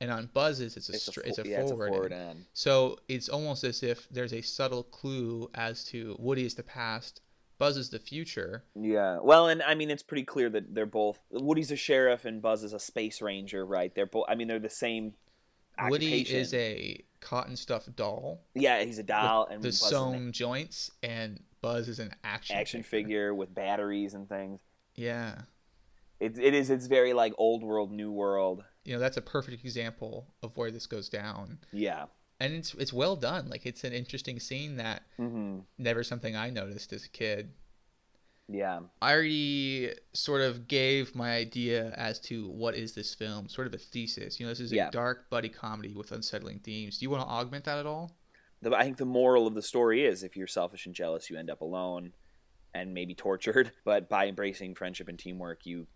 and 0.00 0.10
on 0.10 0.28
Buzz's 0.34 0.76
it's 0.76 0.88
a 0.88 0.92
It's 0.92 1.08
a, 1.08 1.12
fo- 1.12 1.20
it's 1.24 1.38
a 1.38 1.48
yeah, 1.48 1.60
forward, 1.60 1.62
it's 1.62 1.72
a 1.72 1.92
forward 1.94 2.12
end. 2.12 2.30
end. 2.30 2.44
So 2.54 2.98
it's 3.08 3.28
almost 3.28 3.62
as 3.64 3.82
if 3.82 4.08
there's 4.10 4.32
a 4.32 4.40
subtle 4.42 4.82
clue 4.84 5.48
as 5.54 5.84
to 5.86 6.16
Woody 6.18 6.44
is 6.44 6.54
the 6.54 6.62
past, 6.64 7.20
Buzz 7.58 7.76
is 7.76 7.90
the 7.90 7.98
future. 7.98 8.64
Yeah. 8.74 9.18
Well, 9.20 9.48
and 9.48 9.62
I 9.62 9.74
mean, 9.74 9.90
it's 9.90 10.02
pretty 10.04 10.22
clear 10.24 10.48
that 10.50 10.74
they're 10.74 10.86
both 10.86 11.18
Woody's 11.30 11.70
a 11.72 11.76
sheriff 11.76 12.24
and 12.24 12.40
Buzz 12.42 12.62
is 12.64 12.72
a 12.72 12.78
space 12.80 13.20
ranger, 13.22 13.64
right? 13.66 13.92
They're 13.94 14.06
both. 14.06 14.26
I 14.28 14.34
mean, 14.36 14.46
they're 14.48 14.58
the 14.60 14.70
same. 14.70 15.14
Woody 15.88 16.22
is 16.22 16.54
a 16.54 17.04
cotton 17.20 17.56
stuffed 17.56 17.94
doll 17.96 18.40
yeah, 18.54 18.82
he's 18.84 18.98
a 18.98 19.02
doll, 19.02 19.46
and 19.50 19.60
the 19.62 19.68
Buzz 19.68 19.78
sewn 19.88 20.32
joints, 20.32 20.90
and 21.02 21.42
Buzz 21.60 21.88
is 21.88 21.98
an 21.98 22.12
action 22.24 22.56
action 22.56 22.82
figure 22.82 23.34
with 23.34 23.54
batteries 23.54 24.14
and 24.14 24.28
things. 24.28 24.60
Yeah, 24.94 25.42
It, 26.20 26.38
it 26.38 26.54
is. 26.54 26.70
It's 26.70 26.86
very 26.86 27.12
like 27.12 27.32
old 27.38 27.62
world, 27.62 27.92
new 27.92 28.10
world. 28.10 28.64
you 28.84 28.92
know 28.94 29.00
that's 29.00 29.16
a 29.16 29.22
perfect 29.22 29.64
example 29.64 30.34
of 30.42 30.56
where 30.56 30.70
this 30.70 30.86
goes 30.86 31.08
down, 31.08 31.58
Yeah. 31.72 32.06
and 32.40 32.52
it's 32.54 32.74
it's 32.74 32.92
well 32.92 33.16
done. 33.16 33.48
Like 33.48 33.66
it's 33.66 33.84
an 33.84 33.92
interesting 33.92 34.40
scene 34.40 34.76
that 34.76 35.02
hmm 35.16 35.60
never 35.76 36.02
something 36.04 36.34
I 36.36 36.50
noticed 36.50 36.92
as 36.92 37.04
a 37.04 37.08
kid. 37.08 37.52
Yeah. 38.48 38.80
I 39.02 39.12
already 39.12 39.92
sort 40.14 40.40
of 40.40 40.68
gave 40.68 41.14
my 41.14 41.34
idea 41.36 41.90
as 41.96 42.18
to 42.20 42.48
what 42.48 42.74
is 42.74 42.94
this 42.94 43.14
film, 43.14 43.48
sort 43.48 43.66
of 43.66 43.74
a 43.74 43.78
thesis. 43.78 44.40
You 44.40 44.46
know, 44.46 44.50
this 44.50 44.60
is 44.60 44.72
a 44.72 44.76
Yeah. 44.76 44.90
dark 44.90 45.28
buddy 45.28 45.48
comedy 45.50 45.92
with 45.94 46.12
unsettling 46.12 46.60
themes. 46.60 46.98
Do 46.98 47.04
you 47.04 47.10
want 47.10 47.22
to 47.24 47.28
augment 47.28 47.64
that 47.66 47.78
at 47.78 47.86
all? 47.86 48.16
The, 48.62 48.74
I 48.74 48.84
think 48.84 48.96
the 48.96 49.04
moral 49.04 49.46
of 49.46 49.54
the 49.54 49.62
story 49.62 50.04
is 50.04 50.22
if 50.22 50.36
you're 50.36 50.46
selfish 50.46 50.86
and 50.86 50.94
jealous, 50.94 51.28
you 51.30 51.36
end 51.36 51.50
up 51.50 51.60
alone 51.60 52.12
and 52.74 52.94
maybe 52.94 53.14
tortured. 53.14 53.72
But 53.84 54.08
by 54.08 54.26
embracing 54.28 54.74
friendship 54.74 55.08
and 55.08 55.18
teamwork, 55.18 55.66
you 55.66 55.86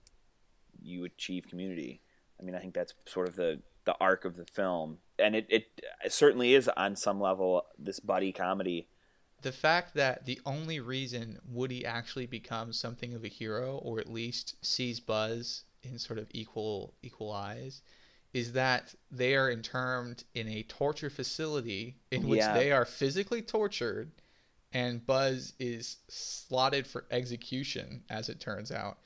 you 0.80 1.04
achieve 1.04 1.46
community. 1.48 2.00
I 2.40 2.42
mean, 2.42 2.54
I 2.54 2.58
think 2.58 2.74
that's 2.74 2.94
sort 3.06 3.28
of 3.28 3.36
the 3.36 3.62
the 3.84 3.96
arc 4.00 4.24
of 4.24 4.36
the 4.36 4.44
film, 4.44 4.98
and 5.18 5.34
it 5.34 5.46
it, 5.48 5.80
it 6.04 6.12
certainly 6.12 6.54
is 6.54 6.68
on 6.76 6.96
some 6.96 7.20
level 7.20 7.66
this 7.78 7.98
buddy 8.00 8.30
comedy. 8.32 8.88
The 9.42 9.52
fact 9.52 9.94
that 9.94 10.24
the 10.24 10.40
only 10.46 10.78
reason 10.80 11.40
Woody 11.44 11.84
actually 11.84 12.26
becomes 12.26 12.78
something 12.78 13.12
of 13.14 13.24
a 13.24 13.28
hero, 13.28 13.78
or 13.78 13.98
at 13.98 14.10
least 14.10 14.54
sees 14.64 15.00
Buzz 15.00 15.64
in 15.82 15.98
sort 15.98 16.18
of 16.18 16.28
equal 16.32 16.94
equal 17.02 17.32
eyes, 17.32 17.82
is 18.32 18.52
that 18.52 18.94
they 19.10 19.34
are 19.34 19.50
interned 19.50 20.24
in 20.34 20.48
a 20.48 20.62
torture 20.62 21.10
facility 21.10 21.96
in 22.10 22.26
which 22.28 22.38
Yeah. 22.38 22.54
they 22.54 22.72
are 22.72 22.84
physically 22.84 23.42
tortured, 23.42 24.12
and 24.72 25.04
Buzz 25.04 25.54
is 25.58 25.96
slotted 26.08 26.86
for 26.86 27.04
execution, 27.10 28.04
as 28.08 28.28
it 28.28 28.40
turns 28.40 28.70
out. 28.70 28.98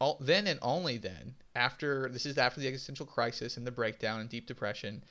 All, 0.00 0.16
then 0.20 0.46
and 0.48 0.58
only 0.62 0.96
then, 0.98 1.36
after 1.54 2.08
this 2.08 2.26
is 2.26 2.38
after 2.38 2.60
the 2.60 2.66
existential 2.66 3.06
crisis 3.06 3.56
and 3.56 3.66
the 3.66 3.70
breakdown 3.70 4.20
and 4.20 4.28
deep 4.28 4.46
depression, 4.46 5.04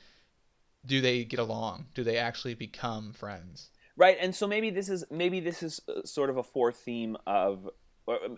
do 0.84 1.00
they 1.00 1.24
get 1.24 1.38
along? 1.38 1.86
Do 1.94 2.02
they 2.04 2.18
actually 2.18 2.54
become 2.54 3.12
friends? 3.12 3.70
Right, 3.96 4.16
and 4.20 4.34
so 4.34 4.46
maybe 4.46 4.70
this 4.70 4.88
is 4.88 5.04
maybe 5.10 5.40
this 5.40 5.62
is 5.62 5.80
uh, 5.88 6.02
sort 6.04 6.30
of 6.30 6.36
a 6.38 6.42
fourth 6.42 6.76
theme 6.76 7.16
of 7.26 7.68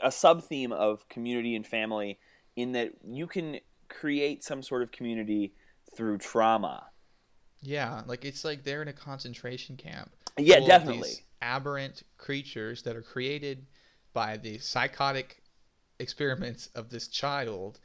a 0.02 0.11
sub 0.11 0.44
theme 0.44 0.73
of 0.73 1.08
community 1.08 1.54
and 1.54 1.66
family 1.66 2.18
in 2.56 2.73
that 2.73 2.92
you 3.06 3.26
can 3.26 3.58
create 3.88 4.44
some 4.44 4.62
sort 4.62 4.82
of 4.82 4.92
community 4.92 5.54
through 5.96 6.18
trauma. 6.18 6.87
Yeah, 7.62 8.02
like 8.06 8.25
it's 8.25 8.44
like 8.44 8.62
they're 8.62 8.82
in 8.82 8.88
a 8.88 8.92
concentration 8.92 9.76
camp. 9.76 10.11
Yeah, 10.38 10.61
definitely. 10.61 11.08
these 11.08 11.23
aberrant 11.40 12.02
creatures 12.18 12.82
that 12.82 12.96
are 12.96 13.02
created 13.02 13.66
by 14.12 14.37
the 14.37 14.58
psychotic 14.58 15.42
experiments 15.99 16.68
of 16.75 16.90
this 16.90 17.08
child 17.08 17.80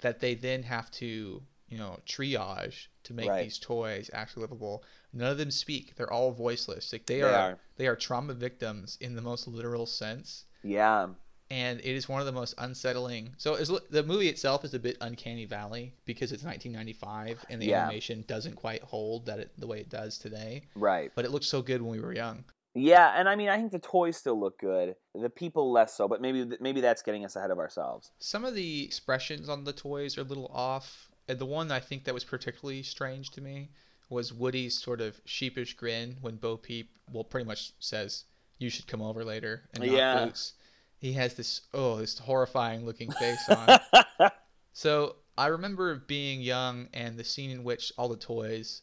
that 0.00 0.20
they 0.20 0.34
then 0.34 0.62
have 0.62 0.90
to, 0.92 1.42
you 1.68 1.78
know, 1.78 1.98
triage 2.06 2.86
to 3.04 3.14
make 3.14 3.28
Right. 3.30 3.42
these 3.44 3.58
toys 3.58 4.10
actually 4.12 4.42
livable. 4.42 4.84
None 5.12 5.30
of 5.30 5.38
them 5.38 5.50
speak. 5.50 5.94
They're 5.96 6.12
all 6.12 6.32
voiceless. 6.32 6.92
Like 6.92 7.06
they, 7.06 7.16
They 7.16 7.22
are, 7.22 7.32
are. 7.34 7.58
they 7.76 7.86
are 7.86 7.96
trauma 7.96 8.34
victims 8.34 8.98
in 9.00 9.14
the 9.14 9.22
most 9.22 9.46
literal 9.48 9.86
sense. 9.86 10.44
Yeah, 10.62 11.08
and 11.50 11.78
it 11.80 11.86
is 11.86 12.08
one 12.08 12.20
of 12.20 12.26
the 12.26 12.32
most 12.32 12.54
unsettling. 12.58 13.34
So 13.36 13.54
is, 13.54 13.70
the 13.90 14.02
movie 14.02 14.28
itself 14.28 14.64
is 14.64 14.72
a 14.74 14.78
bit 14.78 14.96
uncanny 15.02 15.44
valley 15.44 15.94
because 16.06 16.32
it's 16.32 16.42
1995 16.42 17.44
and 17.50 17.60
the 17.60 17.66
Yeah. 17.66 17.82
animation 17.84 18.24
doesn't 18.26 18.54
quite 18.56 18.82
hold 18.82 19.26
that 19.26 19.38
it, 19.38 19.52
the 19.58 19.66
way 19.66 19.80
it 19.80 19.88
does 19.90 20.18
today. 20.18 20.62
right. 20.74 21.12
But 21.14 21.24
it 21.26 21.30
looked 21.30 21.44
so 21.44 21.60
good 21.62 21.82
when 21.82 21.90
we 21.92 22.00
were 22.00 22.14
young. 22.14 22.44
Yeah, 22.76 23.12
and 23.16 23.28
I 23.28 23.36
mean, 23.36 23.48
I 23.50 23.56
think 23.56 23.70
the 23.70 23.78
toys 23.78 24.16
still 24.16 24.40
look 24.40 24.58
good. 24.58 24.96
The 25.14 25.30
people 25.30 25.70
less 25.70 25.94
so, 25.94 26.08
but 26.08 26.20
maybe 26.20 26.56
maybe 26.60 26.80
that's 26.80 27.02
getting 27.02 27.24
us 27.24 27.36
ahead 27.36 27.52
of 27.52 27.58
ourselves. 27.58 28.10
Some 28.18 28.44
of 28.44 28.54
the 28.56 28.84
expressions 28.84 29.48
on 29.48 29.62
the 29.62 29.72
toys 29.72 30.18
are 30.18 30.22
a 30.22 30.24
little 30.24 30.48
off. 30.52 31.08
And 31.28 31.38
the 31.38 31.46
one 31.46 31.70
I 31.72 31.80
think 31.80 32.04
that 32.04 32.14
was 32.14 32.24
particularly 32.24 32.82
strange 32.82 33.30
to 33.30 33.40
me 33.40 33.70
was 34.10 34.32
Woody's 34.32 34.80
sort 34.80 35.00
of 35.00 35.20
sheepish 35.24 35.74
grin 35.74 36.16
when 36.20 36.36
Bo 36.36 36.56
Peep, 36.56 36.90
well, 37.12 37.24
pretty 37.24 37.46
much 37.46 37.72
says, 37.78 38.24
"You 38.58 38.68
should 38.70 38.86
come 38.86 39.00
over 39.02 39.24
later." 39.24 39.62
And 39.74 39.84
not 39.84 39.92
Yeah. 39.96 40.24
Boots. 40.26 40.52
He 40.98 41.12
has 41.14 41.34
this 41.34 41.62
oh, 41.72 41.96
this 41.96 42.18
horrifying 42.18 42.84
looking 42.84 43.10
face 43.12 43.48
on. 43.48 43.78
So 44.76 45.16
I 45.38 45.46
remember 45.46 45.94
being 45.94 46.40
young 46.40 46.88
and 46.92 47.16
the 47.16 47.22
scene 47.24 47.50
in 47.50 47.62
which 47.62 47.92
all 47.96 48.08
the 48.08 48.16
toys, 48.16 48.82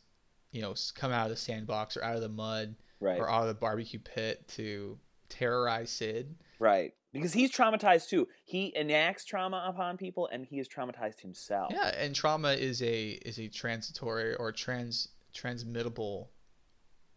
you 0.52 0.62
know, 0.62 0.74
come 0.96 1.12
out 1.12 1.26
of 1.26 1.32
the 1.32 1.36
sandbox 1.36 1.98
or 1.98 2.04
out 2.04 2.16
of 2.16 2.22
the 2.22 2.30
mud 2.30 2.76
Right. 3.02 3.20
or 3.20 3.30
out 3.30 3.42
of 3.42 3.48
the 3.50 3.54
barbecue 3.56 4.00
pit 4.00 4.48
to 4.50 4.98
terrorize 5.28 5.90
Sid. 5.90 6.36
Right. 6.60 6.94
Because 7.14 7.34
he's 7.34 7.52
traumatized 7.52 8.08
too. 8.10 8.28
He 8.46 8.74
enacts 8.76 9.26
trauma 9.26 9.66
upon 9.68 9.98
people, 9.98 10.30
and 10.32 10.46
he 10.46 10.60
is 10.60 10.68
traumatized 10.70 11.20
himself. 11.20 11.72
Yeah, 11.74 11.92
and 11.98 12.16
trauma 12.16 12.54
is 12.54 12.82
a 12.82 13.20
is 13.26 13.38
a 13.40 13.48
transitory 13.48 14.36
or 14.36 14.52
trans 14.52 15.10
transmittable 15.34 16.32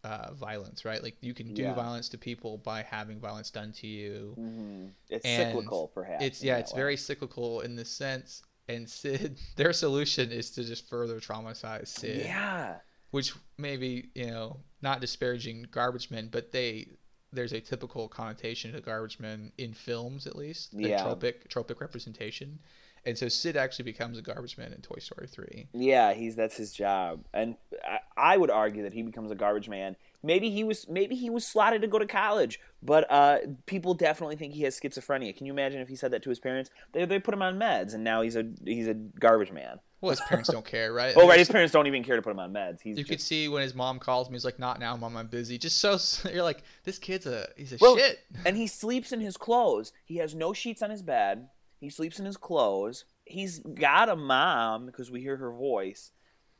uh, 0.03 0.33
violence, 0.33 0.85
right? 0.85 1.01
Like 1.01 1.15
you 1.21 1.33
can 1.33 1.53
do 1.53 1.63
Yeah. 1.63 1.73
violence 1.73 2.09
to 2.09 2.17
people 2.17 2.57
by 2.59 2.83
having 2.83 3.19
violence 3.19 3.49
done 3.49 3.71
to 3.73 3.87
you. 3.87 4.33
hmm 4.35 4.87
It's 5.09 5.25
And 5.25 5.47
cyclical, 5.47 5.87
perhaps. 5.93 6.23
It's 6.23 6.43
yeah, 6.43 6.57
it's 6.57 6.73
way. 6.73 6.79
very 6.79 6.97
cyclical 6.97 7.61
in 7.61 7.75
this 7.75 7.89
sense. 7.89 8.43
And 8.67 8.89
Sid, 8.89 9.37
their 9.55 9.73
solution 9.73 10.31
is 10.31 10.51
to 10.51 10.63
just 10.63 10.87
further 10.89 11.19
traumatize 11.19 11.87
Sid. 11.87 12.25
Yeah. 12.25 12.75
which 13.11 13.33
maybe 13.57 14.09
you 14.13 14.27
know 14.27 14.59
not 14.81 14.99
disparaging 15.01 15.65
garbage 15.71 16.11
men 16.11 16.27
but 16.31 16.51
they 16.51 16.87
there's 17.35 17.53
a 17.53 17.59
typical 17.61 18.07
connotation 18.07 18.73
to 18.73 18.81
garbage 18.81 19.19
men 19.19 19.51
in 19.57 19.73
films 19.73 20.25
at 20.27 20.35
least 20.35 20.75
the 20.75 20.89
Yeah. 20.89 21.01
tropic 21.03 21.47
tropic 21.49 21.79
representation 21.81 22.59
and 23.05 23.15
so 23.17 23.27
sid 23.27 23.55
actually 23.55 23.85
becomes 23.85 24.17
a 24.17 24.21
garbage 24.21 24.57
man 24.57 24.73
in 24.73 24.81
toy 24.81 24.97
story 24.99 25.27
3 25.27 25.67
Yeah, 25.73 26.13
he's 26.13 26.35
that's 26.35 26.57
his 26.57 26.71
job, 26.73 27.23
and 27.33 27.55
I, 27.87 27.99
I 28.17 28.37
would 28.37 28.49
argue 28.49 28.81
that 28.83 28.93
he 28.93 29.03
becomes 29.03 29.29
a 29.31 29.35
garbage 29.35 29.69
man. 29.69 29.95
Maybe 30.23 30.49
he 30.49 30.63
was 30.63 30.87
maybe 30.89 31.13
he 31.15 31.29
was 31.29 31.45
slotted 31.45 31.81
to 31.83 31.87
go 31.87 31.99
to 31.99 32.07
college, 32.07 32.59
but 32.81 33.05
uh, 33.11 33.37
people 33.67 33.93
definitely 33.93 34.35
think 34.37 34.55
he 34.55 34.63
has 34.63 34.79
schizophrenia. 34.79 35.37
Can 35.37 35.45
you 35.45 35.53
imagine 35.53 35.81
if 35.81 35.87
he 35.87 35.95
said 35.95 36.09
that 36.11 36.23
to 36.23 36.29
his 36.31 36.39
parents? 36.39 36.71
They 36.93 37.05
they 37.05 37.19
put 37.19 37.35
him 37.35 37.43
on 37.43 37.59
meds, 37.59 37.93
and 37.93 38.03
now 38.03 38.23
he's 38.23 38.35
a 38.35 38.43
he's 38.65 38.87
a 38.87 38.95
garbage 38.95 39.51
man. 39.51 39.79
Well 40.05 40.11
his 40.11 40.21
parents 40.21 40.49
don't 40.49 40.65
care 40.65 40.93
right 40.93 41.13
Oh, 41.17 41.27
right, 41.27 41.39
his 41.39 41.49
parents 41.49 41.73
don't 41.73 41.87
even 41.87 42.03
care 42.03 42.15
to 42.15 42.21
put 42.21 42.31
him 42.31 42.39
on 42.39 42.53
meds. 42.53 42.81
He's 42.81 42.97
you 42.97 43.03
just, 43.03 43.09
could 43.09 43.21
see 43.21 43.47
when 43.47 43.61
his 43.61 43.75
mom 43.75 43.99
calls 43.99 44.29
me 44.29 44.35
he's 44.35 44.45
like 44.45 44.59
not 44.59 44.79
now 44.79 44.95
mom 44.95 45.17
i'm 45.17 45.27
busy 45.27 45.57
just 45.57 45.77
so 45.79 45.97
you're 46.31 46.43
like 46.43 46.63
this 46.83 46.97
kid's 46.97 47.25
a 47.25 47.47
he's 47.57 47.73
a 47.73 47.77
Well, 47.81 47.97
shit 47.97 48.19
and 48.45 48.55
he 48.55 48.67
sleeps 48.67 49.11
in 49.11 49.19
his 49.19 49.37
clothes. 49.37 49.91
He 50.05 50.17
has 50.17 50.33
no 50.35 50.53
sheets 50.53 50.81
on 50.81 50.89
his 50.89 51.01
bed. 51.01 51.49
He 51.79 51.89
sleeps 51.89 52.19
in 52.19 52.25
his 52.25 52.37
clothes. 52.37 53.05
He's 53.25 53.59
got 53.59 54.07
a 54.09 54.15
mom 54.15 54.85
because 54.85 55.09
we 55.11 55.21
hear 55.21 55.35
her 55.37 55.51
voice, 55.51 56.11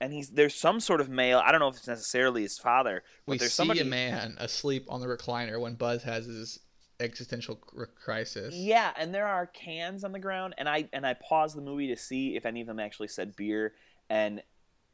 and 0.01 0.11
he's 0.11 0.29
there's 0.29 0.55
some 0.55 0.79
sort 0.79 0.99
of 1.01 1.09
male. 1.09 1.41
I 1.43 1.51
don't 1.51 1.59
know 1.61 1.67
if 1.67 1.77
it's 1.77 1.87
necessarily 1.87 2.41
his 2.41 2.57
father, 2.57 3.03
but 3.25 3.31
we 3.33 3.37
there's 3.37 3.51
see 3.53 3.57
somebody. 3.57 3.79
a 3.81 3.85
man 3.85 4.35
asleep 4.39 4.85
on 4.89 4.99
the 5.01 5.07
recliner 5.07 5.59
when 5.59 5.75
buzz 5.75 6.03
has 6.03 6.25
his 6.25 6.59
existential 6.99 7.55
crisis 7.55 8.53
Yeah, 8.55 8.91
and 8.97 9.13
there 9.13 9.27
are 9.27 9.47
cans 9.47 10.03
on 10.03 10.11
the 10.11 10.19
ground, 10.19 10.55
and 10.57 10.67
I 10.69 10.87
and 10.93 11.05
I 11.05 11.13
paused 11.13 11.57
the 11.57 11.61
movie 11.61 11.87
to 11.87 11.97
see 11.97 12.35
if 12.35 12.45
any 12.45 12.61
of 12.61 12.67
them 12.67 12.79
actually 12.79 13.09
said 13.09 13.35
beer, 13.35 13.73
and 14.09 14.41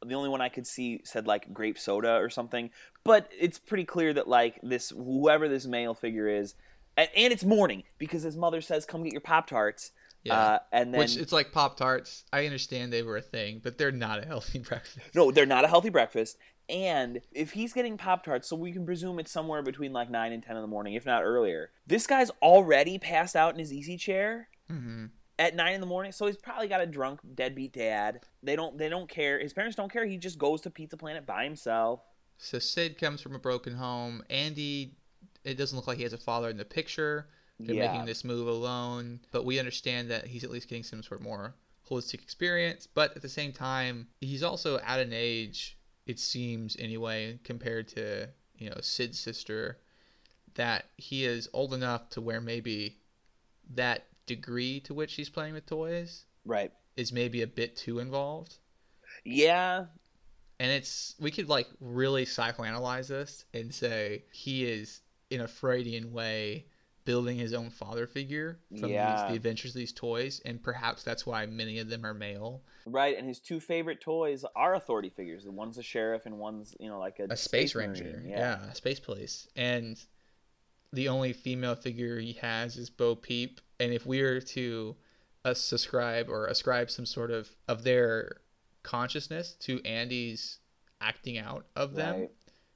the 0.04 0.14
only 0.14 0.28
one 0.28 0.40
I 0.40 0.48
could 0.48 0.66
see 0.66 1.00
said 1.04 1.26
like 1.26 1.52
grape 1.52 1.78
soda 1.78 2.16
or 2.16 2.30
something. 2.30 2.70
But 3.04 3.30
it's 3.38 3.58
pretty 3.58 3.84
clear 3.84 4.12
that 4.14 4.28
like 4.28 4.60
this 4.62 4.90
whoever 4.90 5.48
this 5.48 5.66
male 5.66 5.94
figure 5.94 6.28
is, 6.28 6.54
and, 6.96 7.08
and 7.16 7.32
it's 7.32 7.44
morning 7.44 7.84
because 7.98 8.22
his 8.22 8.36
mother 8.36 8.60
says, 8.60 8.84
"Come 8.84 9.04
get 9.04 9.12
your 9.12 9.20
pop 9.20 9.46
tarts." 9.46 9.92
Yeah. 10.24 10.38
Uh, 10.38 10.58
and 10.72 10.94
then 10.94 11.00
Which 11.00 11.16
it's 11.16 11.32
like 11.32 11.50
Pop 11.50 11.76
Tarts. 11.76 12.24
I 12.32 12.46
understand 12.46 12.92
they 12.92 13.02
were 13.02 13.16
a 13.16 13.22
thing, 13.22 13.60
but 13.62 13.76
they're 13.76 13.90
not 13.90 14.22
a 14.22 14.26
healthy 14.26 14.58
breakfast. 14.68 15.14
no, 15.14 15.30
they're 15.30 15.46
not 15.46 15.64
a 15.64 15.68
healthy 15.68 15.90
breakfast. 15.90 16.38
And 16.68 17.20
if 17.32 17.52
he's 17.52 17.72
getting 17.72 17.96
Pop 17.98 18.24
Tarts, 18.24 18.48
so 18.48 18.56
we 18.56 18.72
can 18.72 18.86
presume 18.86 19.18
it's 19.18 19.30
somewhere 19.30 19.62
between 19.62 19.92
like 19.92 20.10
nine 20.10 20.32
and 20.32 20.42
ten 20.42 20.56
in 20.56 20.62
the 20.62 20.68
morning, 20.68 20.94
if 20.94 21.04
not 21.04 21.22
earlier. 21.22 21.70
This 21.86 22.06
guy's 22.06 22.30
already 22.42 22.98
passed 22.98 23.36
out 23.36 23.52
in 23.52 23.58
his 23.58 23.72
easy 23.72 23.96
chair 23.96 24.48
hmm 24.68 25.06
at 25.38 25.56
nine 25.56 25.74
in 25.74 25.80
the 25.80 25.86
morning, 25.86 26.12
so 26.12 26.26
he's 26.26 26.36
probably 26.36 26.68
got 26.68 26.80
a 26.82 26.86
drunk 26.86 27.18
deadbeat 27.34 27.72
dad. 27.72 28.20
They 28.42 28.54
don't 28.54 28.78
they 28.78 28.88
don't 28.88 29.08
care. 29.08 29.40
His 29.40 29.52
parents 29.52 29.76
don't 29.76 29.90
care. 29.90 30.06
He 30.06 30.16
just 30.16 30.38
goes 30.38 30.60
to 30.60 30.70
Pizza 30.70 30.96
Planet 30.96 31.26
by 31.26 31.44
himself. 31.44 32.00
So 32.38 32.58
Sid 32.58 32.98
comes 32.98 33.20
from 33.20 33.34
a 33.34 33.38
broken 33.38 33.74
home. 33.74 34.22
Andy, 34.30 34.94
it 35.44 35.56
doesn't 35.56 35.76
look 35.76 35.86
like 35.86 35.96
he 35.96 36.02
has 36.04 36.12
a 36.12 36.18
father 36.18 36.48
in 36.48 36.56
the 36.56 36.64
picture. 36.64 37.28
They're 37.58 37.74
Yeah. 37.74 37.86
making 37.86 38.04
this 38.04 38.24
move 38.24 38.46
alone, 38.46 39.20
but 39.32 39.44
we 39.44 39.58
understand 39.58 40.10
that 40.10 40.26
he's 40.26 40.44
at 40.44 40.50
least 40.50 40.68
getting 40.68 40.84
some 40.84 41.02
sort 41.02 41.20
of 41.20 41.24
more 41.24 41.54
holistic 41.88 42.22
experience. 42.22 42.86
But 42.86 43.16
at 43.16 43.22
the 43.22 43.28
same 43.28 43.52
time, 43.52 44.08
he's 44.20 44.42
also 44.42 44.78
at 44.80 45.00
an 45.00 45.12
age, 45.12 45.78
it 46.06 46.18
seems 46.18 46.76
anyway, 46.78 47.38
compared 47.44 47.88
to 47.88 48.28
you 48.58 48.70
know 48.70 48.78
Sid's 48.80 49.18
sister, 49.18 49.78
that 50.54 50.86
he 50.96 51.24
is 51.24 51.48
old 51.52 51.74
enough 51.74 52.08
to 52.10 52.20
where 52.20 52.40
maybe 52.40 52.98
that 53.74 54.06
degree 54.26 54.80
to 54.80 54.94
which 54.94 55.14
he's 55.14 55.28
playing 55.30 55.54
with 55.54 55.66
toys 55.66 56.24
Right. 56.44 56.72
is 56.96 57.12
maybe 57.12 57.42
a 57.42 57.46
bit 57.46 57.76
too 57.76 57.98
involved. 57.98 58.58
Yeah. 59.24 59.86
And 60.58 60.70
it's 60.70 61.14
we 61.18 61.30
could 61.30 61.48
like 61.48 61.68
really 61.80 62.24
psychoanalyze 62.24 63.08
this 63.08 63.44
and 63.52 63.74
say 63.74 64.24
he 64.32 64.64
is 64.64 65.00
in 65.30 65.40
a 65.40 65.48
Freudian 65.48 66.12
way 66.12 66.66
building 67.04 67.36
his 67.38 67.52
own 67.52 67.70
father 67.70 68.06
figure 68.06 68.58
from 68.78 68.90
Yeah. 68.90 69.22
these, 69.22 69.30
the 69.30 69.36
adventures 69.36 69.70
of 69.72 69.78
these 69.78 69.92
toys, 69.92 70.40
and 70.44 70.62
perhaps 70.62 71.02
that's 71.02 71.26
why 71.26 71.46
many 71.46 71.78
of 71.78 71.88
them 71.88 72.04
are 72.06 72.14
male. 72.14 72.62
Right. 72.86 73.16
And 73.18 73.26
his 73.26 73.40
two 73.40 73.60
favorite 73.60 74.00
toys 74.00 74.44
are 74.54 74.74
authority 74.74 75.10
figures. 75.10 75.44
The 75.44 75.50
one's 75.52 75.78
a 75.78 75.82
sheriff 75.82 76.26
and 76.26 76.38
one's, 76.38 76.74
you 76.78 76.88
know, 76.88 76.98
like 76.98 77.18
a, 77.18 77.24
A 77.30 77.36
space, 77.36 77.74
Marine. 77.74 77.90
ranger, 77.90 78.22
yeah. 78.26 78.64
a 78.70 78.74
space 78.74 79.00
police, 79.00 79.48
and 79.56 79.98
the 80.92 81.08
only 81.08 81.32
female 81.32 81.74
figure 81.74 82.18
he 82.18 82.34
has 82.34 82.76
is 82.76 82.90
Bo 82.90 83.14
Peep. 83.16 83.60
And 83.80 83.92
if 83.92 84.04
we 84.06 84.22
were 84.22 84.40
to 84.40 84.96
uh, 85.44 85.54
subscribe 85.54 86.28
or 86.28 86.46
ascribe 86.46 86.88
some 86.90 87.06
sort 87.06 87.30
of 87.32 87.50
of 87.66 87.82
their 87.82 88.36
consciousness 88.84 89.54
to 89.60 89.80
Andy's 89.84 90.58
acting 91.00 91.38
out 91.38 91.66
of 91.74 91.94
them, 91.94 92.20
Right. 92.20 92.30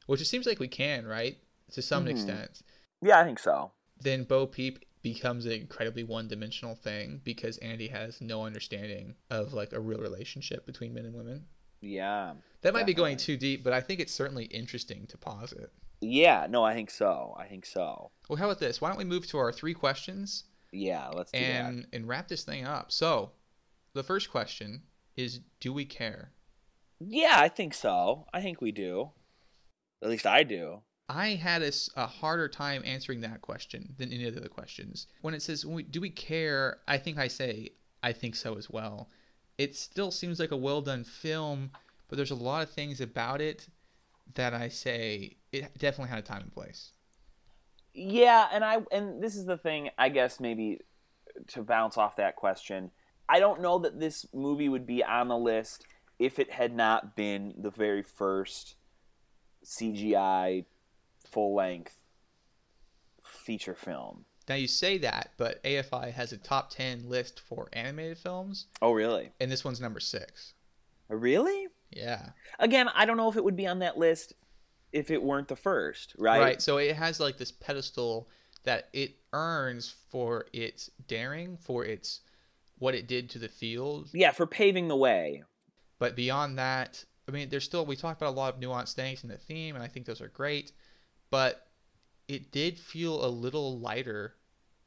which 0.07 0.21
it 0.21 0.25
seems 0.25 0.47
like 0.47 0.59
we 0.59 0.67
can, 0.69 1.07
right, 1.07 1.39
to 1.73 1.83
some 1.83 2.07
Mhm. 2.07 2.11
extent. 2.11 2.63
Yeah, 3.03 3.21
I 3.21 3.25
think 3.25 3.39
so. 3.39 3.71
Then 4.01 4.25
Bo 4.25 4.47
Peep 4.47 4.85
becomes 5.03 5.47
an 5.47 5.53
incredibly 5.53 6.03
one-dimensional 6.03 6.75
thing 6.75 7.21
because 7.25 7.59
Andy 7.59 7.89
has 7.89 8.21
no 8.21 8.45
understanding 8.45 9.15
of 9.31 9.53
like 9.53 9.73
a 9.73 9.81
real 9.81 10.01
relationship 10.01 10.67
between 10.67 10.93
men 10.95 11.05
and 11.05 11.15
women. 11.15 11.45
Yeah. 11.81 12.35
That 12.63 12.75
might 12.75 12.87
be 12.87 12.95
going 12.95 13.17
too 13.17 13.37
deep, 13.37 13.63
but 13.63 13.73
I 13.73 13.81
think 13.81 14.01
it's 14.01 14.13
certainly 14.13 14.47
interesting 14.47 15.07
to 15.09 15.19
posit. 15.19 15.71
Yeah, 16.01 16.47
no, 16.51 16.65
I 16.65 16.75
think 16.75 16.91
so. 16.91 17.35
I 17.39 17.47
think 17.47 17.65
so. 17.65 18.11
Well, 18.29 18.37
how 18.37 18.47
about 18.47 18.59
this? 18.59 18.81
Why 18.81 18.89
don't 18.89 18.99
we 18.99 19.05
move 19.05 19.27
to 19.29 19.39
our 19.39 19.53
three 19.53 19.75
questions 19.75 20.45
Yeah, 20.73 21.09
let's 21.09 21.31
do 21.33 21.39
and 21.39 21.87
and 21.93 22.07
wrap 22.07 22.29
this 22.29 22.45
thing 22.45 22.65
up? 22.67 22.93
So, 22.93 23.33
the 23.95 24.03
first 24.03 24.31
question 24.31 24.83
is: 25.17 25.41
Do 25.61 25.73
we 25.73 25.85
care? 25.85 26.33
Yeah, 26.99 27.37
I 27.39 27.49
think 27.49 27.73
so. 27.75 28.27
I 28.33 28.43
think 28.43 28.61
we 28.61 28.73
do. 28.73 29.13
At 30.03 30.11
least 30.11 30.27
I 30.27 30.43
do. 30.43 30.83
I 31.09 31.29
had 31.29 31.63
a 31.63 32.07
harder 32.07 32.49
time 32.49 32.83
answering 32.85 33.21
that 33.21 33.41
question 33.41 33.95
than 33.97 34.13
any 34.13 34.27
of 34.27 34.35
the 34.35 34.41
other 34.41 34.49
questions. 34.49 35.07
When 35.21 35.35
it 35.35 35.43
says, 35.43 35.63
"Do 35.63 36.01
we 36.01 36.11
care?" 36.11 36.81
I 36.89 36.99
think 36.99 37.17
I 37.17 37.29
say, 37.29 37.71
"I 38.03 38.13
think 38.13 38.35
so 38.35 38.57
as 38.57 38.69
well." 38.69 39.11
It 39.57 39.77
still 39.77 40.11
seems 40.11 40.41
like 40.41 40.51
a 40.51 40.57
well 40.57 40.83
done 40.83 41.05
film, 41.05 41.71
but 42.09 42.17
there's 42.17 42.33
a 42.33 42.37
lot 42.37 42.63
of 42.63 42.71
things 42.71 43.01
about 43.01 43.41
it 43.41 43.69
that 44.35 44.53
I 44.53 44.69
say 44.69 45.37
it 45.53 45.79
definitely 45.79 46.11
had 46.11 46.19
a 46.19 46.23
time 46.23 46.43
and 46.43 46.53
place. 46.53 46.93
Yeah, 47.95 48.49
and 48.53 48.65
I 48.65 48.79
and 48.91 49.23
this 49.23 49.37
is 49.37 49.47
the 49.47 49.57
thing, 49.57 49.91
I 49.97 50.09
guess 50.09 50.41
maybe 50.41 50.81
to 51.49 51.63
bounce 51.63 51.97
off 51.97 52.17
that 52.17 52.37
question. 52.37 52.91
I 53.29 53.39
don't 53.41 53.61
know 53.61 53.79
that 53.79 54.01
this 54.01 54.27
movie 54.35 54.69
would 54.69 54.87
be 54.87 55.05
on 55.05 55.29
the 55.29 55.39
list 55.39 55.87
if 56.19 56.39
it 56.39 56.51
had 56.51 56.75
not 56.75 57.15
been 57.15 57.55
the 57.59 57.71
very 57.71 58.03
first 58.03 58.77
CGI 59.65 60.65
full 61.37 61.55
length 61.55 62.01
feature 63.23 63.75
film. 63.75 64.25
Now 64.49 64.55
you 64.55 64.67
say 64.69 64.97
that, 64.99 65.33
but 65.37 65.63
AFI 65.65 66.11
has 66.13 66.33
a 66.33 66.39
top 66.39 66.71
ten 66.71 67.11
list 67.11 67.41
for 67.41 67.69
animated 67.75 68.17
films, 68.17 68.69
Oh, 68.81 68.93
really? 68.93 69.33
and 69.39 69.53
this 69.53 69.63
one's 69.63 69.79
number 69.81 70.01
six. 70.01 70.55
Really? 71.11 71.67
Yeah, 71.91 72.31
Again, 72.59 72.89
I 72.95 73.05
don't 73.05 73.19
know 73.19 73.29
if 73.29 73.37
it 73.37 73.45
would 73.45 73.55
be 73.55 73.67
on 73.67 73.81
that 73.81 73.99
list 73.99 74.33
if 74.93 75.11
it 75.11 75.23
weren't 75.23 75.49
the 75.49 75.57
first, 75.57 76.15
right? 76.19 76.41
right. 76.41 76.63
So 76.63 76.79
it 76.79 76.97
has 76.97 77.21
like 77.21 77.37
this 77.37 77.53
pedestal 77.53 78.29
that 78.65 78.89
it 78.95 79.17
earns 79.35 79.95
for 80.09 80.47
its 80.55 80.91
daring, 81.07 81.59
for 81.59 81.85
its 81.85 82.21
what 82.79 82.95
it 82.95 83.07
did 83.07 83.29
to 83.31 83.39
the 83.39 83.49
field, 83.49 84.09
Yeah, 84.15 84.33
for 84.33 84.47
paving 84.47 84.89
the 84.89 84.97
way. 84.97 85.43
But 85.99 86.17
beyond 86.17 86.59
that, 86.59 87.05
I 87.29 87.33
mean, 87.33 87.51
there's 87.51 87.65
still 87.65 87.85
we 87.85 87.95
talked 87.97 88.23
about 88.23 88.33
a 88.33 88.37
lot 88.37 88.55
of 88.55 88.61
nuanced 88.61 88.95
things 88.95 89.23
in 89.23 89.29
the 89.29 89.37
theme, 89.39 89.75
and 89.75 89.85
I 89.85 89.89
think 89.89 90.07
those 90.07 90.21
are 90.23 90.29
great. 90.29 90.73
But 91.31 91.67
it 92.29 92.51
did 92.53 92.79
feel 92.79 93.25
a 93.25 93.29
little 93.29 93.79
lighter 93.79 94.37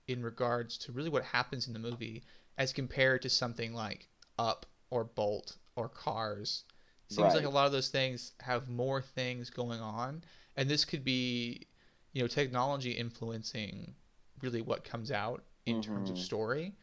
in 0.08 0.24
regards 0.24 0.78
to 0.80 0.92
really 0.92 1.10
what 1.10 1.24
happens 1.24 1.68
in 1.68 1.74
the 1.74 1.80
movie 1.80 2.24
as 2.58 2.74
compared 2.74 3.22
to 3.22 3.30
something 3.30 3.74
like 3.74 4.08
Up 4.38 4.66
or 4.90 5.04
Bolt 5.04 5.58
or 5.76 5.88
Cars. 5.90 6.64
It 7.10 7.14
Seems 7.14 7.34
like 7.34 7.46
a 7.46 7.50
lot 7.50 7.66
of 7.66 7.72
those 7.72 7.90
things 7.90 8.34
have 8.42 8.70
more 8.70 9.02
things 9.02 9.50
going 9.50 9.82
on, 9.82 10.24
and 10.56 10.70
this 10.70 10.86
could 10.86 11.04
be, 11.04 11.68
you 12.14 12.22
know, 12.22 12.28
technology 12.28 12.92
influencing 12.92 13.96
really 14.42 14.62
what 14.62 14.84
comes 14.84 15.12
out 15.12 15.44
in 15.66 15.82
terms 15.82 16.10
of 16.10 16.16
Mhm. 16.16 16.20
story. 16.20 16.76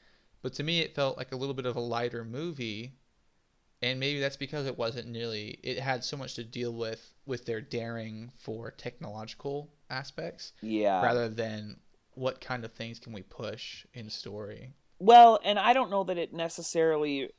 But 0.43 0.53
to 0.55 0.63
me, 0.63 0.81
it 0.81 0.95
felt 0.95 1.17
like 1.17 1.33
a 1.33 1.37
little 1.37 1.55
bit 1.55 1.67
of 1.67 1.77
a 1.77 1.81
lighter 1.81 2.25
movie 2.25 2.93
and 3.83 4.01
maybe 4.01 4.21
that's 4.21 4.37
because 4.37 4.67
it 4.67 4.79
wasn't 4.79 5.07
nearly 5.09 5.59
it 5.63 5.79
had 5.79 6.03
so 6.05 6.17
much 6.17 6.35
to 6.35 6.45
deal 6.45 6.73
with 6.73 7.13
with 7.27 7.45
their 7.47 7.61
daring 7.61 8.31
for 8.39 8.71
technological 8.71 9.71
aspects 9.91 10.53
Yeah. 10.63 11.03
rather 11.03 11.29
than 11.29 11.81
what 12.15 12.41
kind 12.41 12.65
of 12.65 12.73
things 12.73 12.99
can 12.99 13.13
we 13.13 13.23
push 13.23 13.85
in 13.95 14.09
story 14.11 14.73
Well, 14.99 15.39
and 15.45 15.59
I 15.59 15.75
don't 15.75 15.91
know 15.91 16.05
that 16.05 16.17
it 16.17 16.33
necessarily 16.33 17.31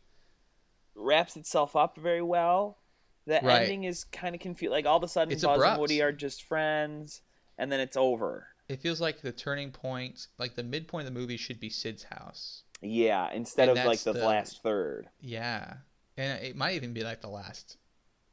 wraps 0.96 1.36
itself 1.36 1.76
up 1.76 1.98
very 1.98 2.22
well. 2.22 2.78
The 3.26 3.40
Right. 3.44 3.64
ending 3.64 3.84
is 3.84 4.04
kind 4.04 4.36
of 4.36 4.42
confused. 4.42 4.72
Like 4.72 4.86
all 4.86 4.98
of 4.98 5.04
a 5.04 5.08
sudden, 5.08 5.34
It's 5.34 5.44
Buzz 5.44 5.56
abrupt. 5.58 5.72
and 5.74 5.82
Woody 5.82 6.02
are 6.02 6.12
just 6.12 6.44
friends, 6.44 7.22
and 7.58 7.72
then 7.72 7.80
it's 7.80 7.98
over. 7.98 8.48
it 8.70 8.82
feels 8.82 9.00
like 9.02 9.22
the 9.22 9.32
turning 9.32 9.72
point 9.72 10.28
like 10.38 10.56
the 10.56 10.64
midpoint 10.64 11.08
of 11.08 11.14
the 11.14 11.20
movie 11.20 11.38
should 11.38 11.58
be 11.60 11.70
sid's 11.70 12.04
house 12.04 12.64
Yeah, 12.82 13.32
instead 13.32 13.70
And 13.70 13.80
of 13.80 13.86
like 13.86 14.00
the, 14.02 14.12
the- 14.14 14.26
last 14.26 14.62
third. 14.62 15.10
yeah 15.22 15.78
and 16.18 16.44
it 16.44 16.56
might 16.56 16.76
even 16.76 16.94
be 16.94 17.04
like 17.04 17.22
the 17.22 17.30
last 17.30 17.78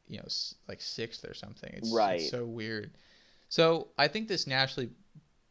you 0.08 0.18
know 0.18 0.24
like 0.68 0.80
sixth 0.80 1.24
or 1.24 1.34
something 1.34 1.70
it's, 1.74 1.92
Right. 1.92 2.20
it's 2.20 2.30
so 2.30 2.44
weird 2.44 2.90
so 3.48 3.88
i 3.98 4.08
think 4.08 4.28
this 4.28 4.46
naturally 4.46 4.90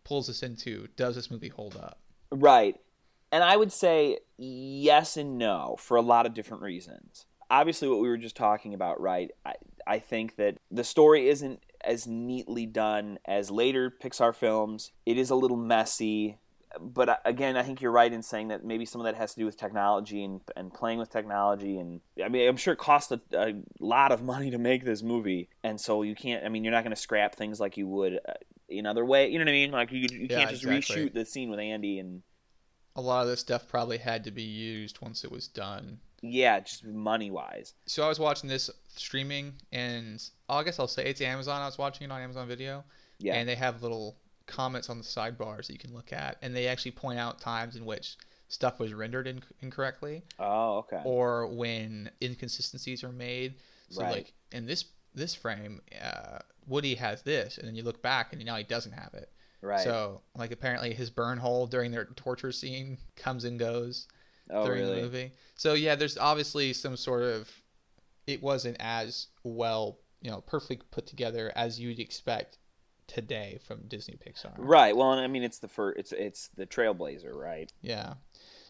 pulls 0.03 0.29
us 0.29 0.43
into 0.43 0.87
does 0.95 1.15
this 1.15 1.31
movie 1.31 1.49
hold 1.49 1.75
up 1.77 1.99
Right. 2.35 2.79
And 3.31 3.43
I 3.43 3.55
would 3.57 3.71
say 3.71 4.19
yes 4.37 5.17
and 5.17 5.37
no 5.37 5.75
for 5.79 5.97
a 5.97 6.01
lot 6.01 6.25
of 6.25 6.33
different 6.33 6.63
reasons. 6.63 7.25
Obviously, 7.49 7.87
what 7.87 7.99
we 7.99 8.07
were 8.07 8.17
just 8.17 8.35
talking 8.35 8.73
about, 8.73 8.99
right? 8.99 9.29
I, 9.45 9.53
I 9.85 9.99
think 9.99 10.35
that 10.37 10.57
the 10.71 10.83
story 10.83 11.29
isn't 11.29 11.63
as 11.83 12.07
neatly 12.07 12.65
done 12.65 13.19
as 13.25 13.51
later 13.51 13.91
Pixar 13.91 14.33
films. 14.35 14.91
It 15.05 15.17
is 15.17 15.29
a 15.29 15.35
little 15.35 15.57
messy. 15.57 16.39
But 16.79 17.09
uh, 17.09 17.17
again, 17.25 17.55
I 17.57 17.63
think 17.63 17.81
you're 17.81 17.91
right 17.91 18.12
in 18.12 18.21
saying 18.23 18.47
that 18.47 18.63
maybe 18.65 18.86
some 18.86 18.99
of 19.01 19.05
that 19.05 19.15
has 19.15 19.33
to 19.33 19.39
do 19.39 19.45
with 19.45 19.57
technology 19.57 20.23
and, 20.23 20.41
and 20.55 20.73
playing 20.73 20.99
with 20.99 21.09
technology. 21.12 21.77
And 21.77 22.01
I 22.23 22.29
mean, 22.29 22.47
I'm 22.47 22.57
sure 22.57 22.73
it 22.73 22.79
cost 22.79 23.12
a, 23.12 23.21
a 23.33 23.53
lot 23.79 24.12
of 24.12 24.23
money 24.23 24.49
to 24.51 24.57
make 24.57 24.83
this 24.83 25.03
movie. 25.03 25.49
And 25.63 25.79
so 25.79 26.01
you 26.03 26.15
can't, 26.15 26.43
I 26.45 26.49
mean, 26.49 26.63
you're 26.63 26.71
not 26.73 26.83
going 26.83 26.95
to 26.95 27.01
scrap 27.01 27.36
things 27.36 27.59
like 27.59 27.77
you 27.77 27.88
would 27.88 28.19
uh, 28.27 28.33
in 28.69 28.86
other 28.86 29.05
way. 29.05 29.29
You 29.29 29.38
know 29.39 29.45
what 29.45 29.49
I 29.49 29.53
mean? 29.53 29.71
Like 29.71 29.91
you, 29.91 30.07
you 30.12 30.27
Yeah, 30.29 30.38
can't 30.39 30.49
just 30.49 30.63
exactly. 30.63 31.05
reshoot 31.09 31.13
the 31.13 31.25
scene 31.25 31.49
with 31.49 31.59
Andy 31.59 31.99
and 31.99 32.23
a 32.95 33.01
lot 33.01 33.23
of 33.23 33.27
this 33.29 33.39
stuff 33.39 33.67
probably 33.67 33.97
had 33.97 34.23
to 34.25 34.31
be 34.31 34.43
used 34.43 35.01
once 35.01 35.23
it 35.23 35.31
was 35.31 35.47
done 35.47 35.99
Yeah, 36.21 36.59
just 36.59 36.86
money 36.86 37.31
wise. 37.31 37.73
so 37.88 38.03
I 38.03 38.07
was 38.07 38.19
watching 38.19 38.47
this 38.49 38.69
streaming, 38.95 39.53
and 39.71 40.23
I 40.47 40.63
guess 40.63 40.77
I'll 40.79 40.88
say 40.88 41.05
it's 41.05 41.19
Amazon. 41.19 41.59
I 41.62 41.65
was 41.65 41.77
watching 41.79 42.05
it 42.07 42.12
on 42.12 42.21
Amazon 42.21 42.47
Video, 42.47 42.83
Yeah. 43.17 43.33
and 43.33 43.49
they 43.49 43.55
have 43.55 43.81
little 43.81 44.15
comments 44.45 44.89
on 44.89 44.97
the 44.97 45.03
sidebars 45.03 45.67
that 45.67 45.73
you 45.73 45.79
can 45.79 45.93
look 45.93 46.12
at, 46.13 46.38
and 46.41 46.56
they 46.56 46.67
actually 46.67 46.91
point 46.91 47.19
out 47.19 47.39
times 47.39 47.75
in 47.75 47.86
which 47.86 48.17
stuff 48.47 48.79
was 48.79 48.93
rendered 48.93 49.27
in- 49.27 49.41
incorrectly, 49.62 50.23
oh, 50.39 50.77
okay. 50.79 51.01
or 51.06 51.47
when 51.47 52.10
inconsistencies 52.21 53.03
are 53.03 53.12
made. 53.12 53.56
So 53.89 54.01
Right. 54.01 54.12
like 54.12 54.34
in 54.51 54.65
this 54.65 54.86
this 55.15 55.36
frame, 55.36 55.79
uh, 56.01 56.39
Woody 56.65 56.95
has 56.95 57.21
this, 57.21 57.60
and 57.60 57.67
then 57.67 57.75
you 57.75 57.84
look 57.84 58.01
back, 58.01 58.34
and 58.34 58.43
now 58.43 58.56
he 58.56 58.63
doesn't 58.63 58.93
have 58.93 59.13
it. 59.13 59.32
right. 59.62 59.84
So 59.84 60.21
like 60.36 60.51
apparently 60.51 60.93
his 60.93 61.10
burn 61.10 61.38
hole 61.38 61.67
during 61.67 61.91
their 61.91 62.06
torture 62.06 62.51
scene 62.51 62.97
comes 63.15 63.43
and 63.45 63.60
goes 63.60 64.08
oh, 64.49 64.65
during 64.65 64.82
really? 64.84 64.95
the 64.95 65.01
movie. 65.01 65.32
So 65.56 65.73
yeah, 65.73 65.95
there's 65.95 66.17
obviously 66.17 66.73
some 66.73 66.97
sort 66.97 67.23
of 67.23 67.49
it 68.27 68.41
wasn't 68.41 68.77
as 68.79 69.27
well, 69.43 69.99
you 70.21 70.32
know, 70.32 70.41
perfectly 70.41 70.79
put 70.91 71.06
together 71.06 71.51
as 71.56 71.79
you'd 71.79 71.99
expect 71.99 72.58
today 73.07 73.59
from 73.65 73.81
Disney 73.87 74.15
Pixar. 74.15 74.53
Right. 74.57 74.95
Well, 74.95 75.09
I 75.09 75.27
mean, 75.27 75.43
it's 75.43 75.59
the 75.59 75.67
first. 75.67 75.97
it's 75.99 76.11
it's 76.11 76.47
the 76.49 76.65
Trailblazer, 76.65 77.33
right? 77.33 77.71
Yeah. 77.81 78.13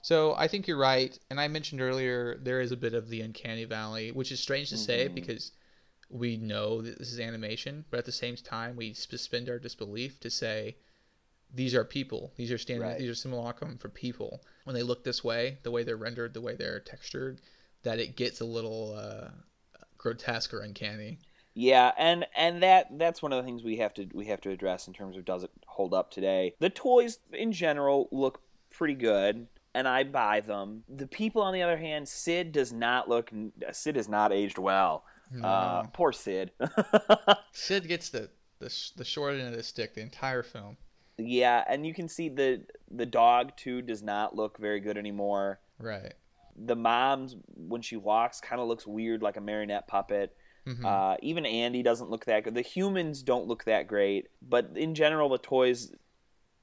So 0.02 0.34
I 0.36 0.48
think 0.48 0.68
you're 0.68 0.78
right, 0.78 1.18
and 1.30 1.40
I 1.40 1.48
mentioned 1.48 1.82
earlier 1.82 2.38
there 2.42 2.60
is 2.62 2.72
a 2.72 2.78
bit 2.78 2.94
of 2.94 3.08
the 3.10 3.22
uncanny 3.22 3.64
valley, 3.66 4.12
which 4.12 4.32
is 4.32 4.40
strange 4.40 4.70
to 4.72 4.78
say 4.78 5.08
Mhm. 5.08 5.16
because 5.16 5.52
we 6.10 6.36
know 6.38 6.82
that 6.82 7.00
this 7.00 7.12
is 7.14 7.20
animation, 7.20 7.86
but 7.90 7.98
at 8.00 8.06
the 8.06 8.12
same 8.12 8.36
time 8.36 8.76
we 8.76 8.94
suspend 8.94 9.50
our 9.50 9.60
disbelief 9.60 10.20
to 10.20 10.30
say 10.30 10.76
these 11.54 11.74
are 11.74 11.86
people, 11.86 12.34
these 12.36 12.52
are 12.52 12.58
standing, 12.58 12.88
Right. 12.88 13.00
these 13.00 13.10
are 13.10 13.16
simulacrum 13.16 13.78
for 13.78 13.90
people. 13.90 14.44
when 14.66 14.74
they 14.76 14.84
look 14.84 15.04
this 15.04 15.24
way, 15.24 15.58
the 15.64 15.72
way 15.72 15.84
they're 15.84 15.98
rendered, 15.98 16.34
the 16.34 16.42
way 16.42 16.56
they're 16.56 16.80
textured, 16.80 17.42
that 17.84 18.00
it 18.00 18.16
gets 18.16 18.40
a 18.42 18.46
little 18.46 18.94
uh, 18.96 19.30
grotesque 19.98 20.54
or 20.54 20.62
uncanny. 20.62 21.20
Yeah, 21.56 21.92
and 21.98 22.26
and 22.36 22.64
that 22.64 22.98
that's 22.98 23.22
one 23.22 23.32
of 23.32 23.38
the 23.38 23.44
things 23.44 23.64
we 23.64 23.78
have 23.78 23.94
to 23.96 24.08
we 24.14 24.26
have 24.26 24.42
to 24.42 24.50
address 24.50 24.88
in 24.88 24.94
terms 24.94 25.16
of 25.16 25.26
does 25.26 25.44
it 25.44 25.52
hold 25.68 25.94
up 25.94 26.10
today. 26.12 26.56
The 26.60 26.70
toys 26.70 27.20
in 27.32 27.52
general 27.52 28.10
look 28.12 28.42
pretty 28.72 28.96
good, 28.96 29.48
and 29.76 29.88
I 29.88 30.04
buy 30.04 30.40
them. 30.40 30.84
The 30.90 31.06
people, 31.08 31.42
on 31.44 31.54
the 31.54 31.62
other 31.62 31.78
hand, 31.78 32.08
Sid 32.08 32.52
does 32.52 32.74
not 32.74 33.08
look. 33.08 33.32
Sid 33.72 33.96
has 33.96 34.10
not 34.10 34.32
aged 34.34 34.58
well. 34.58 35.04
Uh, 35.44 35.84
poor 35.94 36.12
Sid. 36.12 36.52
Sid 37.52 37.88
gets 37.88 38.10
the, 38.10 38.30
the 38.60 38.74
the 38.98 39.06
short 39.06 39.36
end 39.36 39.48
of 39.48 39.56
the 39.56 39.64
stick 39.64 39.94
the 39.94 40.02
entire 40.02 40.44
film. 40.44 40.78
yeah, 41.18 41.64
and 41.68 41.86
you 41.86 41.94
can 41.94 42.08
see 42.08 42.30
the 42.30 42.64
the 42.90 43.06
dog 43.06 43.56
too 43.56 43.82
does 43.82 44.02
not 44.02 44.36
look 44.36 44.58
very 44.58 44.80
good 44.80 44.98
anymore. 44.98 45.60
Right. 45.80 46.14
The 46.56 46.76
mom's 46.76 47.36
when 47.56 47.82
she 47.82 47.96
walks 47.96 48.40
kind 48.40 48.62
of 48.62 48.68
looks 48.68 48.86
weird, 48.86 49.22
like 49.22 49.38
a 49.38 49.42
marionette 49.42 49.88
puppet. 49.88 50.36
Mhm. 50.66 50.86
Uh, 50.86 51.18
even 51.22 51.46
Andy 51.46 51.84
doesn't 51.84 52.10
look 52.10 52.26
that 52.26 52.44
good. 52.44 52.56
The 52.56 52.62
humans 52.62 53.22
don't 53.22 53.48
look 53.48 53.66
that 53.66 53.88
great, 53.88 54.30
but 54.42 54.72
in 54.76 54.96
general, 54.96 55.30
the 55.30 55.38
toys, 55.38 55.92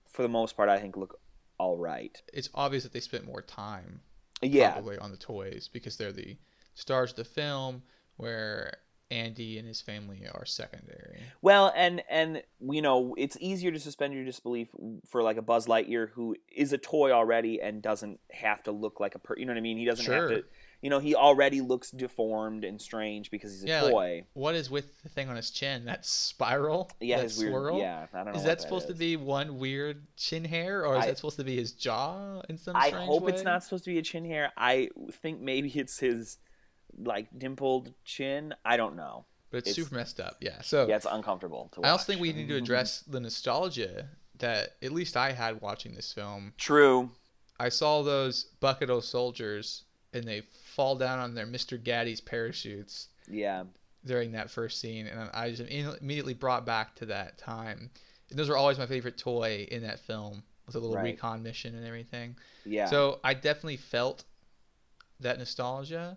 for 0.08 0.22
the 0.22 0.28
most 0.28 0.56
part, 0.56 0.68
I 0.68 0.78
think 0.78 0.96
look 0.96 1.20
all 1.58 1.76
right. 1.76 2.20
It's 2.32 2.48
obvious 2.54 2.84
that 2.84 2.92
they 2.92 3.00
spent 3.00 3.26
more 3.26 3.42
time 3.42 4.00
Yeah, 4.42 4.72
probably 4.72 4.96
on 4.98 5.10
the 5.10 5.18
toys 5.18 5.68
because 5.68 5.96
they're 5.98 6.12
the 6.12 6.38
stars 6.74 7.10
of 7.10 7.16
the 7.16 7.24
film 7.24 7.82
where 8.16 8.72
Andy 9.10 9.58
and 9.58 9.66
his 9.68 9.80
family 9.82 10.26
are 10.32 10.46
secondary. 10.46 11.20
well, 11.42 11.70
and 11.76 12.02
and 12.08 12.42
you 12.60 12.80
know, 12.80 13.14
it's 13.18 13.36
easier 13.40 13.70
to 13.72 13.78
suspend 13.78 14.14
your 14.14 14.24
disbelief 14.24 14.68
for 15.04 15.22
like 15.22 15.36
a 15.36 15.42
Buzz 15.42 15.66
Lightyear 15.66 16.08
who 16.10 16.36
is 16.50 16.72
a 16.72 16.78
toy 16.78 17.10
already 17.10 17.60
and 17.60 17.82
doesn't 17.82 18.18
have 18.30 18.62
to 18.62 18.72
look 18.72 18.98
like 19.00 19.14
a 19.14 19.18
per. 19.18 19.36
You 19.36 19.44
know 19.44 19.52
what 19.52 19.58
I 19.58 19.62
mean? 19.62 19.76
He 19.76 19.84
doesn't 19.84 20.04
Sure. 20.06 20.14
have 20.14 20.28
to. 20.42 20.44
You 20.82 20.88
know, 20.88 20.98
he 20.98 21.14
already 21.14 21.60
looks 21.60 21.90
deformed 21.90 22.64
and 22.64 22.80
strange 22.80 23.30
because 23.30 23.52
he's 23.52 23.64
a 23.64 23.68
Yeah, 23.68 23.82
like, 23.82 23.92
toy. 23.92 24.24
What 24.32 24.54
is 24.54 24.70
with 24.70 25.02
the 25.02 25.10
thing 25.10 25.28
on 25.28 25.36
his 25.36 25.50
chin? 25.50 25.84
That 25.84 26.06
spiral? 26.06 26.90
yeah, 27.00 27.16
that 27.18 27.24
his 27.24 27.38
weird. 27.38 27.50
swirl? 27.52 27.78
Yeah, 27.78 28.06
I 28.14 28.16
don't 28.16 28.26
know. 28.26 28.30
Is 28.32 28.36
what 28.38 28.46
that 28.46 28.60
supposed 28.62 28.88
to 28.88 28.94
be 28.94 29.16
one 29.16 29.58
weird 29.58 30.06
chin 30.16 30.44
hair, 30.44 30.86
or 30.86 30.96
is 30.96 31.02
I- 31.04 31.06
that 31.08 31.16
supposed 31.18 31.36
to 31.36 31.44
be 31.44 31.56
his 31.56 31.72
jaw 31.72 32.40
in 32.48 32.56
some 32.56 32.74
I 32.76 32.90
hope 32.90 33.24
way? 33.24 33.32
it's 33.32 33.42
not 33.42 33.62
supposed 33.62 33.84
to 33.84 33.90
be 33.90 33.98
a 33.98 34.02
chin 34.02 34.24
hair. 34.24 34.52
I 34.56 34.88
think 35.22 35.40
maybe 35.40 35.68
it's 35.70 35.98
his 35.98 36.38
like 36.98 37.28
dimpled 37.38 37.92
chin. 38.04 38.54
I 38.64 38.76
don't 38.76 38.96
know. 38.96 39.26
But 39.50 39.58
it's, 39.58 39.70
it's- 39.70 39.84
super 39.84 39.96
messed 39.96 40.18
up. 40.20 40.36
Yeah. 40.40 40.62
So 40.62 40.86
Yeah, 40.88 40.96
it's 40.96 41.06
uncomfortable 41.10 41.68
to 41.72 41.80
watch. 41.80 41.88
I 41.88 41.90
also 41.90 42.04
think 42.04 42.20
we 42.22 42.32
need 42.32 42.48
to 42.48 42.56
address 42.62 43.00
the 43.06 43.20
nostalgia 43.20 44.06
that 44.38 44.76
at 44.82 44.92
least 44.92 45.16
I 45.16 45.32
had 45.32 45.60
watching 45.60 45.94
this 45.94 46.12
film. 46.12 46.54
True. 46.56 47.10
I 47.58 47.68
saw 47.68 48.02
those 48.02 48.44
bucket 48.60 48.88
o 48.88 49.00
soldiers 49.00 49.82
and 50.14 50.24
they 50.24 50.42
fall 50.80 50.96
down 50.96 51.18
on 51.18 51.34
their 51.34 51.46
Mr. 51.46 51.76
Gaddy's 51.76 52.22
parachutes 52.22 53.08
Yeah. 53.28 53.64
during 54.06 54.32
that 54.32 54.50
first 54.50 54.80
scene, 54.80 55.06
and 55.06 55.28
I 55.34 55.50
just 55.50 55.70
immediately 55.70 56.32
brought 56.32 56.64
back 56.64 56.94
to 56.96 57.06
that 57.06 57.36
time. 57.36 57.90
And 58.30 58.38
those 58.38 58.48
were 58.48 58.56
always 58.56 58.78
my 58.78 58.86
favorite 58.86 59.18
toy 59.18 59.68
in 59.70 59.82
that 59.82 60.00
film 60.00 60.42
with 60.64 60.76
a 60.76 60.78
little 60.78 60.96
Right. 60.96 61.12
recon 61.12 61.42
mission 61.42 61.74
and 61.74 61.86
everything. 61.86 62.38
Yeah. 62.64 62.86
So 62.86 63.20
I 63.22 63.34
definitely 63.34 63.76
felt 63.76 64.24
that 65.18 65.38
nostalgia, 65.38 66.16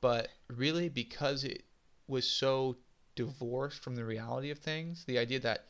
but 0.00 0.28
really 0.48 0.88
because 0.88 1.44
it 1.44 1.64
was 2.06 2.26
so 2.26 2.78
divorced 3.14 3.80
from 3.80 3.94
the 3.94 4.06
reality 4.06 4.50
of 4.50 4.58
things, 4.58 5.04
the 5.04 5.18
idea 5.18 5.40
that 5.40 5.66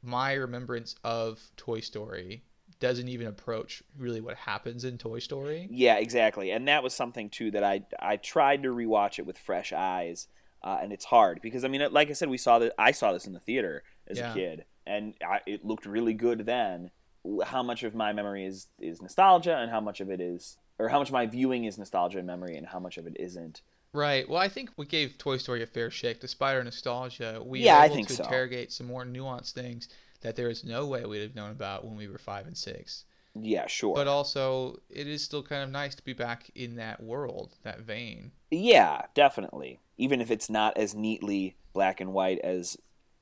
my 0.00 0.32
remembrance 0.32 0.94
of 1.04 1.50
Toy 1.58 1.80
Story 1.80 2.44
doesn't 2.80 3.08
even 3.08 3.26
approach 3.26 3.82
really 3.96 4.20
what 4.20 4.36
happens 4.36 4.84
in 4.84 4.98
Toy 4.98 5.18
Story. 5.18 5.70
Yeah, 5.70 5.96
exactly. 5.96 6.50
And 6.50 6.66
that 6.68 6.82
was 6.82 6.94
something 6.94 7.28
too 7.30 7.50
that 7.50 7.62
I 7.64 7.82
I 8.00 8.16
tried 8.16 8.62
to 8.62 8.70
rewatch 8.74 9.18
it 9.18 9.26
with 9.26 9.38
fresh 9.38 9.72
eyes, 9.72 10.28
uh, 10.62 10.78
and 10.80 10.92
it's 10.92 11.04
hard 11.04 11.40
because 11.42 11.64
I 11.64 11.68
mean, 11.68 11.82
like 11.92 12.08
I 12.10 12.14
said, 12.14 12.28
we 12.30 12.38
saw 12.38 12.58
that 12.60 12.72
I 12.78 12.90
saw 12.92 13.12
this 13.12 13.26
in 13.26 13.34
the 13.34 13.40
theater 13.40 13.82
as 14.08 14.18
Yeah. 14.18 14.30
a 14.30 14.32
kid, 14.32 14.64
and 14.86 15.14
I, 15.22 15.40
it 15.46 15.64
looked 15.64 15.86
really 15.86 16.14
good 16.14 16.46
then. 16.46 16.90
How 17.44 17.62
much 17.62 17.82
of 17.82 17.94
my 17.94 18.12
memory 18.12 18.46
is 18.46 18.68
is 18.78 19.02
nostalgia, 19.02 19.56
and 19.58 19.70
how 19.70 19.80
much 19.80 20.00
of 20.00 20.10
it 20.10 20.20
is, 20.20 20.56
or 20.78 20.88
how 20.88 20.98
much 20.98 21.12
my 21.12 21.26
viewing 21.26 21.64
is 21.64 21.76
nostalgia 21.78 22.18
and 22.18 22.26
memory, 22.26 22.56
and 22.56 22.66
how 22.68 22.78
much 22.80 22.96
of 22.96 23.06
it 23.06 23.16
isn't. 23.20 23.60
Right. 23.92 24.28
Well, 24.28 24.38
I 24.40 24.48
think 24.48 24.70
we 24.76 24.86
gave 24.86 25.16
Toy 25.18 25.36
Story 25.38 25.62
a 25.62 25.66
fair 25.66 25.90
shake. 25.90 26.20
Despite 26.20 26.56
our 26.56 26.64
nostalgia, 26.64 27.42
we 27.44 27.60
Yeah, 27.64 27.74
were 27.74 27.80
I 27.80 27.88
able 27.88 28.00
to 28.00 28.14
so. 28.14 28.24
interrogate 28.24 28.72
some 28.72 28.86
more 28.86 29.04
nuanced 29.04 29.52
things 29.52 29.88
that 30.20 30.36
there 30.36 30.50
is 30.50 30.64
no 30.64 30.86
way 30.86 31.04
we'd 31.04 31.22
have 31.22 31.34
known 31.34 31.50
about 31.50 31.84
when 31.84 31.96
we 31.96 32.08
were 32.08 32.18
five 32.18 32.46
and 32.46 32.56
six. 32.56 33.04
Yeah, 33.34 33.66
sure. 33.66 33.94
But 33.94 34.08
also, 34.08 34.78
it 34.90 35.06
is 35.06 35.22
still 35.22 35.42
kind 35.42 35.62
of 35.62 35.70
nice 35.70 35.94
to 35.94 36.02
be 36.02 36.12
back 36.12 36.50
in 36.54 36.76
that 36.76 37.02
world, 37.02 37.56
that 37.62 37.80
vein. 37.80 38.32
Yeah, 38.50 39.02
definitely. 39.14 39.80
Even 39.96 40.20
if 40.20 40.30
it's 40.30 40.50
not 40.50 40.76
as 40.76 40.94
neatly 40.94 41.56
black 41.72 42.00
and 42.00 42.12
white 42.12 42.40
as 42.40 42.76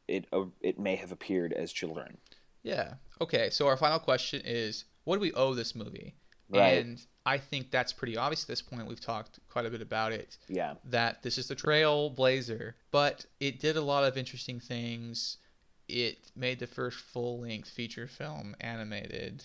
it 0.09 0.27
uh, 0.33 0.45
it 0.61 0.79
may 0.79 0.97
have 0.97 1.13
appeared 1.13 1.53
as 1.53 1.73
children. 1.73 2.19
Yeah. 2.63 2.95
Okay. 3.21 3.51
So 3.51 3.67
our 3.67 3.77
final 3.77 3.99
question 3.99 4.43
is, 4.45 4.85
what 5.05 5.17
do 5.17 5.21
we 5.21 5.33
owe 5.33 5.55
this 5.55 5.75
movie? 5.75 6.15
Right. 6.49 6.85
And 6.85 7.05
I 7.25 7.39
think 7.39 7.71
that's 7.71 7.93
pretty 7.93 8.17
obvious 8.17 8.45
at 8.45 8.49
this 8.49 8.63
point. 8.63 8.87
We've 8.87 9.01
talked 9.01 9.41
quite 9.49 9.67
a 9.67 9.71
bit 9.71 9.83
about 9.83 10.13
it. 10.13 10.39
Yeah. 10.49 10.75
That 10.85 11.23
this 11.23 11.39
is 11.39 11.49
the 11.49 11.57
trailblazer, 11.57 12.75
but 12.91 13.27
it 13.41 13.59
did 13.59 13.77
a 13.77 13.81
lot 13.81 14.05
of 14.05 14.17
interesting 14.17 14.61
things. 14.61 15.39
It 15.88 16.31
made 16.35 16.59
the 16.59 16.66
first 16.66 16.99
full-length 16.99 17.68
feature 17.68 18.07
film 18.09 18.57
animated, 18.61 19.44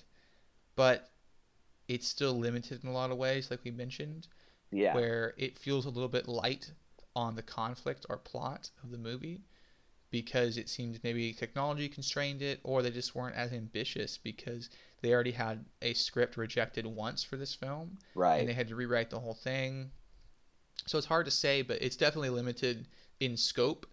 but 0.76 1.10
it's 1.88 2.08
still 2.08 2.34
limited 2.38 2.84
in 2.84 2.90
a 2.90 2.94
lot 2.94 3.12
of 3.12 3.18
ways, 3.18 3.52
like 3.52 3.64
we 3.64 3.72
mentioned. 3.72 4.28
Yeah. 4.74 4.96
where 4.96 5.34
it 5.38 5.60
feels 5.60 5.86
a 5.86 5.90
little 5.90 6.08
bit 6.08 6.30
light 6.30 6.72
on 7.14 7.36
the 7.36 7.42
conflict 7.42 8.06
or 8.10 8.16
plot 8.16 8.70
of 8.82 8.90
the 8.90 8.98
movie 8.98 9.42
because 10.12 10.58
it 10.58 10.70
seems 10.70 10.98
maybe 11.04 11.34
technology 11.34 11.90
constrained 11.90 12.42
it 12.42 12.62
or 12.64 12.82
they 12.82 12.90
just 12.90 13.14
weren't 13.14 13.36
as 13.36 13.52
ambitious 13.52 14.18
because 14.18 14.70
they 15.02 15.14
already 15.14 15.32
had 15.32 15.66
a 15.82 15.94
script 15.94 16.38
rejected 16.38 16.86
once 16.86 17.22
for 17.22 17.36
this 17.36 17.54
film 17.54 17.98
Right. 18.16 18.38
and 18.40 18.48
they 18.48 18.54
had 18.54 18.70
to 18.70 18.76
rewrite 18.78 19.10
the 19.10 19.20
whole 19.20 19.34
thing 19.34 19.92
so 20.86 20.98
it's 20.98 21.08
hard 21.08 21.26
to 21.26 21.32
say 21.32 21.62
but 21.62 21.82
it's 21.82 21.98
definitely 21.98 22.30
limited 22.30 22.88
in 23.20 23.36
scope 23.36 23.86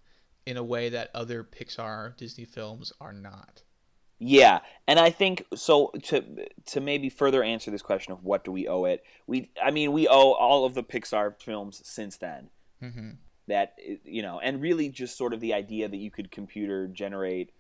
in 0.49 0.57
a 0.57 0.65
way 0.65 0.89
that 0.89 1.11
other 1.15 1.45
pixar 1.45 2.17
disney 2.17 2.45
films 2.45 2.93
are 3.01 3.13
not 3.13 3.63
Yeah, 4.19 4.61
and 4.89 4.99
I 4.99 5.11
think 5.11 5.45
so. 5.55 5.93
To 6.05 6.25
to 6.67 6.81
maybe 6.81 7.09
further 7.09 7.45
answer 7.45 7.71
this 7.71 7.83
question 7.83 8.13
of 8.13 8.25
what 8.25 8.45
do 8.45 8.51
we 8.51 8.67
owe 8.67 8.85
it, 8.85 9.05
we 9.29 9.51
I 9.63 9.71
mean 9.71 9.93
we 9.93 10.09
owe 10.09 10.33
all 10.33 10.65
of 10.65 10.75
the 10.75 10.83
Pixar 10.83 11.41
films 11.41 11.81
since 11.85 12.17
then. 12.17 12.51
mm-hmm. 12.83 13.11
That 13.47 13.77
you 14.05 14.23
know, 14.23 14.41
and 14.41 14.61
really 14.61 14.89
just 14.89 15.17
sort 15.17 15.33
of 15.33 15.41
the 15.41 15.55
idea 15.55 15.89
that 15.89 15.97
you 15.97 16.11
could 16.11 16.33
computer 16.33 16.89
generate 16.89 17.53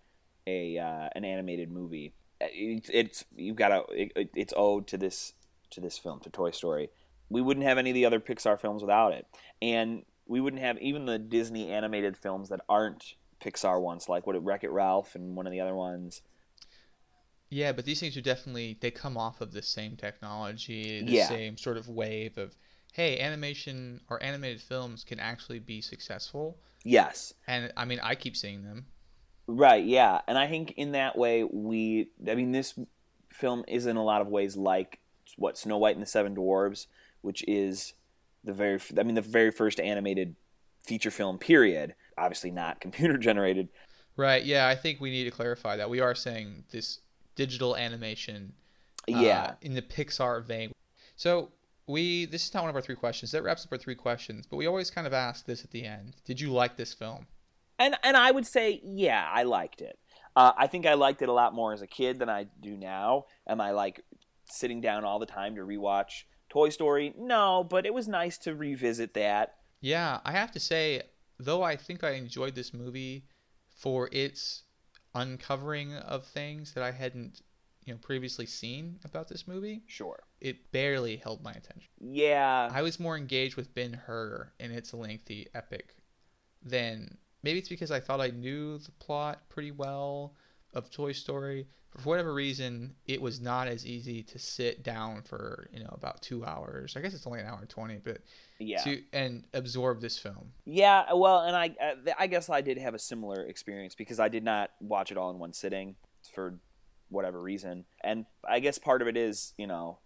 a 0.48 0.79
uh, 0.79 1.09
an 1.14 1.24
animated 1.24 1.70
movie. 1.70 2.14
It's, 2.40 2.90
it's 2.92 3.24
you've 3.37 3.57
got 3.57 3.68
to 3.68 3.85
it, 3.90 4.31
it's 4.35 4.55
owed 4.57 4.88
to 4.88 4.98
this 4.98 5.35
to 5.70 5.81
this 5.81 5.96
film 5.96 6.18
to 6.20 6.31
Toy 6.31 6.51
Story. 6.51 6.90
We 7.31 7.40
wouldn't 7.40 7.66
have 7.66 7.79
any 7.79 7.90
of 7.90 7.94
the 7.94 8.07
other 8.07 8.20
Pixar 8.20 8.61
films 8.61 8.83
without 8.83 9.12
it, 9.12 9.27
and 9.62 10.03
we 10.29 10.41
wouldn't 10.41 10.62
have 10.62 10.79
even 10.79 11.07
the 11.07 11.19
Disney 11.19 11.71
animated 11.73 12.17
films 12.17 12.51
that 12.51 12.61
aren't 12.69 13.14
Pixar 13.41 13.81
ones, 13.81 14.09
like 14.09 14.27
what 14.27 14.43
Wreck 14.45 14.62
It 14.62 14.71
Ralph 14.71 15.14
and 15.14 15.35
one 15.35 15.47
of 15.47 15.53
the 15.53 15.61
other 15.61 15.75
ones. 15.75 16.23
Yeah, 17.51 17.73
but 17.73 17.85
these 17.87 17.99
things 17.99 18.17
are 18.17 18.21
definitely 18.23 18.77
they 18.81 18.91
come 18.91 19.17
off 19.17 19.41
of 19.41 19.53
the 19.53 19.62
same 19.62 19.97
technology, 19.97 21.03
the 21.03 21.12
Yeah. 21.12 21.29
same 21.29 21.57
sort 21.57 21.79
of 21.79 21.88
wave 21.88 22.37
of 22.37 22.57
hey, 22.93 23.21
animation 23.21 24.01
or 24.09 24.23
animated 24.23 24.61
films 24.61 25.05
can 25.05 25.21
actually 25.21 25.59
be 25.59 25.81
successful. 25.81 26.59
Yes. 26.85 27.33
And 27.47 27.73
I 27.77 27.85
mean, 27.85 28.01
I 28.03 28.14
keep 28.14 28.37
seeing 28.37 28.64
them. 28.64 28.87
Right, 29.47 29.85
yeah. 29.85 30.21
And 30.27 30.37
I 30.37 30.47
think 30.49 30.73
in 30.77 30.93
that 30.93 31.17
way 31.17 31.45
we 31.45 32.09
I 32.29 32.35
mean 32.35 32.53
this 32.53 32.79
film 33.31 33.64
is 33.69 33.87
in 33.87 33.97
a 33.97 34.05
lot 34.05 34.21
of 34.21 34.29
ways 34.29 34.57
like 34.57 34.99
what 35.37 35.57
Snow 35.57 35.79
White 35.79 35.95
and 35.97 36.03
the 36.03 36.07
Seven 36.07 36.35
Dwarves, 36.35 36.87
which 37.23 37.45
is 37.49 37.95
the 38.44 38.53
very 38.53 38.81
I 38.98 39.03
mean 39.03 39.14
the 39.14 39.20
very 39.22 39.51
first 39.51 39.81
animated 39.81 40.37
feature 40.87 41.11
film 41.11 41.38
period, 41.38 41.94
obviously 42.16 42.51
not 42.51 42.81
computer 42.81 43.18
generated. 43.18 43.68
Right. 44.16 44.44
Yeah, 44.44 44.66
I 44.66 44.74
think 44.74 45.01
we 45.01 45.11
need 45.11 45.24
to 45.24 45.31
clarify 45.31 45.77
that 45.77 45.88
we 45.88 46.01
are 46.01 46.14
saying 46.14 46.64
this 46.70 47.01
digital 47.37 47.77
animation 47.77 48.53
uh, 49.12 49.18
Yeah. 49.20 49.55
in 49.62 49.74
the 49.74 49.83
Pixar 49.83 50.44
vein. 50.44 50.72
So, 51.14 51.51
we 51.87 52.27
this 52.27 52.44
is 52.46 52.53
not 52.53 52.62
one 52.64 52.70
of 52.70 52.77
our 52.77 52.83
three 52.83 52.96
questions. 52.96 53.31
That 53.33 53.42
wraps 53.42 53.64
up 53.64 53.72
our 53.72 53.79
three 53.79 53.94
questions, 53.94 54.44
but 54.46 54.57
we 54.57 54.66
always 54.66 54.90
kind 54.90 55.07
of 55.07 55.12
ask 55.12 55.46
this 55.46 55.64
at 55.64 55.70
the 55.70 55.85
end. 55.85 56.16
Did 56.24 56.40
you 56.40 56.53
like 56.53 56.77
this 56.77 56.92
film? 56.92 57.27
And 57.79 57.96
and 58.03 58.16
I 58.16 58.31
would 58.31 58.46
say 58.46 58.81
yeah, 58.85 59.29
I 59.33 59.44
liked 59.44 59.81
it. 59.81 59.98
Uh, 60.37 60.53
I 60.57 60.66
think 60.66 60.85
I 60.87 60.94
liked 60.94 61.22
it 61.22 61.29
a 61.29 61.33
lot 61.33 61.55
more 61.55 61.72
as 61.72 61.81
a 61.83 61.87
kid 61.87 62.18
than 62.18 62.29
I 62.29 62.46
do 62.61 62.77
now. 62.77 63.24
Am 63.46 63.61
I 63.61 63.70
like 63.70 64.05
sitting 64.51 64.81
down 64.81 65.05
all 65.05 65.18
the 65.18 65.27
time 65.27 65.55
to 65.57 65.62
rewatch 65.62 66.24
Toy 66.49 66.71
Story? 66.71 67.15
No, 67.19 67.65
but 67.69 67.87
it 67.87 67.95
was 67.95 68.09
nice 68.09 68.39
to 68.39 68.55
revisit 68.55 69.15
that. 69.15 69.57
Yeah, 69.81 70.21
I 70.25 70.33
have 70.33 70.51
to 70.53 70.61
say, 70.61 71.03
though 71.39 71.63
I 71.63 71.77
think 71.77 72.03
I 72.03 72.11
enjoyed 72.13 72.55
this 72.55 72.73
movie 72.75 73.25
for 73.69 74.09
its 74.13 74.63
uncovering 75.15 75.95
of 75.95 76.27
things 76.27 76.73
that 76.75 76.83
I 76.83 76.91
hadn't, 76.91 77.43
you 77.85 77.95
know 77.95 77.99
previously 78.03 78.47
seen 78.47 78.99
about 79.05 79.29
this 79.29 79.47
movie, 79.49 79.83
Sure. 79.87 80.23
it 80.41 80.71
barely 80.73 81.17
held 81.17 81.43
my 81.43 81.53
attention. 81.53 81.89
Yeah. 82.01 82.69
I 82.73 82.83
was 82.83 83.01
more 83.01 83.17
engaged 83.17 83.57
with 83.57 83.75
Ben 83.75 83.93
Hur 83.95 84.53
and 84.61 84.73
its 84.73 84.93
lengthy 84.93 85.49
epic 85.55 85.95
than 86.63 87.17
maybe 87.43 87.59
it's 87.61 87.69
because 87.69 87.91
I 87.91 88.01
thought 88.01 88.21
I 88.21 88.29
knew 88.29 88.79
the 88.79 88.91
plot 88.93 89.49
pretty 89.49 89.71
well 89.71 90.35
of 90.75 90.91
Toy 90.91 91.13
Story. 91.13 91.67
For 91.96 92.11
whatever 92.11 92.33
reason, 92.35 92.94
it 93.07 93.20
was 93.20 93.40
not 93.40 93.66
as 93.66 93.87
easy 93.87 94.22
to 94.24 94.38
sit 94.38 94.83
down 94.83 95.22
for 95.22 95.68
you 95.72 95.81
know 95.81 95.90
about 95.92 96.22
two 96.22 96.44
hours. 96.44 96.96
I 96.96 97.01
guess 97.01 97.14
it's 97.14 97.27
only 97.27 97.40
an 97.40 97.46
hour 97.46 97.59
and 97.61 97.68
twenty, 97.68 97.98
but 98.03 98.18
yeah. 98.59 98.83
to 98.83 99.03
and 99.12 99.44
absorb 99.55 100.01
this 100.01 100.18
film. 100.18 100.53
Yeah, 100.64 101.12
well, 101.14 101.40
and 101.40 101.57
I, 101.57 101.74
uh, 101.83 102.12
I 102.18 102.27
guess 102.27 102.51
I 102.51 102.61
did 102.61 102.79
have 102.79 102.94
a 102.94 102.98
similar 102.98 103.44
experience 103.46 103.94
because 103.94 104.20
I 104.20 104.29
did 104.29 104.44
not 104.44 104.70
watch 104.81 105.11
it 105.11 105.16
all 105.16 105.31
in 105.31 105.38
one 105.38 105.53
sitting 105.53 105.96
for 106.35 106.55
whatever 107.09 107.40
reason, 107.40 107.85
and 108.05 108.27
I 108.46 108.61
guess 108.61 108.79
part 108.79 109.03
of 109.03 109.09
it 109.09 109.16
is, 109.16 109.55
you 109.57 109.66
know, 109.66 109.98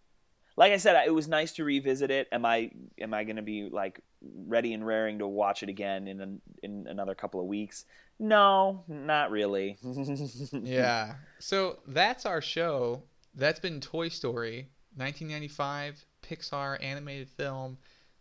like 0.57 0.73
I 0.73 0.77
said, 0.77 1.03
it 1.07 1.11
was 1.15 1.29
nice 1.29 1.53
to 1.55 1.65
revisit 1.65 2.11
it. 2.11 2.29
Am 2.33 2.45
I, 2.45 2.71
am 3.01 3.15
I 3.15 3.25
going 3.25 3.37
to 3.37 3.43
be 3.43 3.69
like 3.71 4.01
ready 4.47 4.75
and 4.75 4.87
raring 4.87 5.19
to 5.19 5.27
watch 5.27 5.62
it 5.62 5.69
again 5.69 6.09
in 6.09 6.21
an, 6.21 6.41
in 6.62 6.87
another 6.88 7.15
couple 7.15 7.41
of 7.41 7.47
weeks? 7.47 7.85
No, 8.19 8.85
not 8.87 9.31
really. 9.31 9.79
yeah. 10.62 11.15
So 11.38 11.79
that's 11.87 12.27
our 12.27 12.41
show. 12.41 13.03
That's 13.35 13.61
been 13.61 13.81
Toy 13.81 14.09
Story, 14.09 14.69
1995 14.97 16.05
Pixar 16.23 16.83
animated 16.83 17.29
film. 17.29 17.79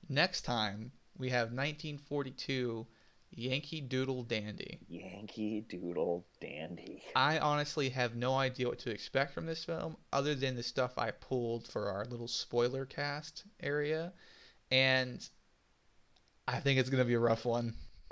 Next 0.10 0.42
time 0.42 0.92
we 1.18 1.30
have 1.30 1.48
1942 1.48 2.88
Yankee 3.32 3.82
Doodle 3.82 4.24
Dandy. 4.24 4.80
Yankee 4.90 5.62
Doodle 5.70 6.26
Dandy. 6.42 7.02
I 7.16 7.40
honestly 7.40 7.90
have 7.90 8.16
no 8.16 8.34
idea 8.36 8.68
what 8.68 8.80
to 8.80 8.92
expect 8.92 9.34
from 9.34 9.46
this 9.46 9.64
film 9.64 9.96
other 10.12 10.36
than 10.36 10.56
the 10.56 10.64
stuff 10.64 10.98
I 10.98 11.12
pulled 11.12 11.68
for 11.68 11.90
our 11.90 12.06
little 12.06 12.28
spoiler 12.28 12.86
cast 12.86 13.44
area. 13.62 14.14
And 14.70 15.26
I 16.48 16.60
think 16.60 16.80
it's 16.80 16.90
going 16.90 17.04
to 17.04 17.08
be 17.08 17.14
a 17.14 17.20
rough 17.20 17.46
one. 17.46 17.74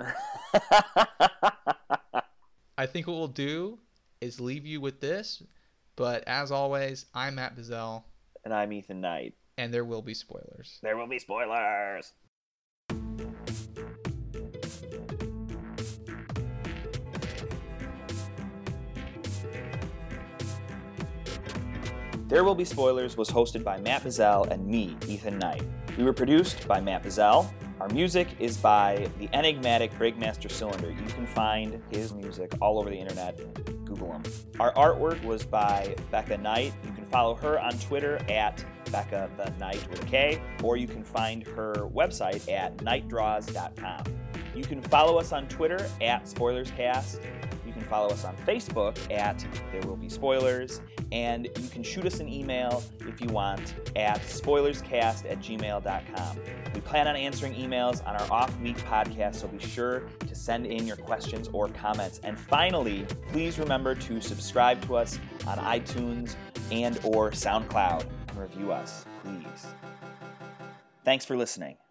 I 2.78 2.86
think 2.86 3.06
what 3.06 3.16
we'll 3.16 3.28
do 3.28 3.78
is 4.20 4.40
leave 4.40 4.66
you 4.66 4.80
with 4.80 5.00
this. 5.00 5.42
But 5.96 6.24
as 6.26 6.50
always, 6.50 7.04
I'm 7.14 7.34
Matt 7.34 7.56
Bazell, 7.56 8.04
and 8.44 8.54
I'm 8.54 8.72
Ethan 8.72 9.02
Knight. 9.02 9.34
and 9.58 9.74
there 9.74 9.84
will 9.84 10.00
be 10.00 10.14
spoilers. 10.14 10.78
There 10.82 10.96
will 10.96 11.06
be 11.08 11.18
spoilers. 11.18 12.12
There 22.30 22.44
Will 22.44 22.54
Be 22.54 22.64
Spoilers 22.64 23.16
was 23.16 23.28
hosted 23.28 23.64
by 23.64 23.80
Matt 23.80 24.04
Bazell 24.04 24.48
and 24.52 24.64
me, 24.64 24.96
Ethan 25.08 25.36
Knight. 25.40 25.64
We 25.98 26.04
were 26.04 26.12
produced 26.12 26.68
by 26.68 26.80
Matt 26.80 27.02
Bazell. 27.02 27.50
Our 27.80 27.88
music 27.88 28.28
is 28.38 28.56
by 28.56 29.08
the 29.18 29.28
enigmatic 29.32 29.92
Breakmaster 29.98 30.48
Cylinder. 30.48 30.92
You 30.92 31.08
can 31.08 31.26
find 31.26 31.82
his 31.90 32.14
music 32.14 32.54
all 32.60 32.78
over 32.78 32.88
the 32.88 32.94
internet. 32.94 33.36
Google 33.84 34.12
him. 34.12 34.22
Our 34.60 34.72
artwork 34.74 35.20
was 35.24 35.44
by 35.44 35.96
Becca 36.12 36.38
Knight. 36.38 36.72
You 36.84 36.92
can 36.92 37.04
follow 37.06 37.34
her 37.34 37.58
on 37.58 37.76
Twitter 37.80 38.24
at 38.30 38.64
Becca 38.92 39.28
the 39.36 39.50
Knight 39.58 39.84
with 39.90 40.00
a 40.00 40.06
K, 40.06 40.40
or 40.62 40.76
you 40.76 40.86
can 40.86 41.02
find 41.02 41.44
her 41.48 41.74
website 41.92 42.48
at 42.48 42.76
nightdraws.com. 42.76 44.04
You 44.54 44.62
can 44.62 44.80
follow 44.82 45.18
us 45.18 45.32
on 45.32 45.48
Twitter 45.48 45.84
at 46.00 46.26
SpoilersCast. 46.26 47.24
You 47.66 47.72
can 47.72 47.82
follow 47.82 48.10
us 48.10 48.24
on 48.24 48.36
Facebook 48.46 48.96
at 49.10 49.44
There 49.72 49.80
Will 49.80 49.96
Be 49.96 50.08
Spoilers. 50.08 50.80
And 51.12 51.48
you 51.58 51.68
can 51.68 51.82
shoot 51.82 52.06
us 52.06 52.20
an 52.20 52.28
email 52.28 52.82
if 53.00 53.20
you 53.20 53.28
want 53.28 53.74
at 53.96 54.20
spoilerscast 54.22 55.30
at 55.30 55.40
gmail.com. 55.40 56.38
We 56.74 56.80
plan 56.80 57.08
on 57.08 57.16
answering 57.16 57.54
emails 57.54 58.06
on 58.06 58.14
our 58.16 58.32
off 58.32 58.56
week 58.60 58.78
podcast, 58.78 59.36
so 59.36 59.48
be 59.48 59.58
sure 59.58 60.04
to 60.26 60.34
send 60.34 60.66
in 60.66 60.86
your 60.86 60.96
questions 60.96 61.48
or 61.52 61.68
comments. 61.68 62.20
And 62.22 62.38
finally, 62.38 63.06
please 63.32 63.58
remember 63.58 63.94
to 63.96 64.20
subscribe 64.20 64.80
to 64.86 64.96
us 64.96 65.18
on 65.46 65.58
iTunes 65.58 66.36
and 66.70 66.98
or 67.04 67.30
SoundCloud 67.32 68.06
and 68.28 68.38
review 68.38 68.72
us, 68.72 69.04
please. 69.22 69.66
Thanks 71.04 71.24
for 71.24 71.36
listening. 71.36 71.89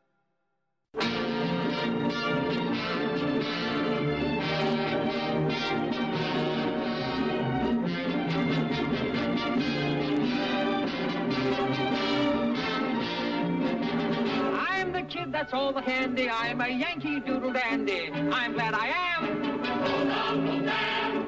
Kid 15.20 15.32
that's 15.32 15.54
all 15.54 15.74
the 15.74 15.82
candy. 15.82 16.30
I'm 16.30 16.62
a 16.62 16.68
Yankee 16.68 17.20
Doodle 17.20 17.54
Dandy. 17.54 18.12
I'm 18.12 18.54
glad 18.54 18.74
I 18.74 18.88
am. 18.88 19.24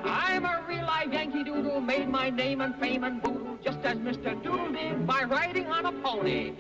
I'm 0.05 0.45
a 0.45 0.63
real 0.67 0.85
live 0.85 1.13
Yankee 1.13 1.43
Doodle. 1.43 1.81
Made 1.81 2.09
my 2.09 2.29
name 2.29 2.61
and 2.61 2.75
fame 2.77 3.03
and 3.03 3.21
boodle 3.21 3.57
just 3.63 3.79
as 3.83 3.97
Mr. 3.97 4.41
Doodle 4.43 4.71
did 4.71 5.05
by 5.05 5.23
riding 5.23 5.67
on 5.67 5.85
a 5.85 5.91
pony. 5.91 6.53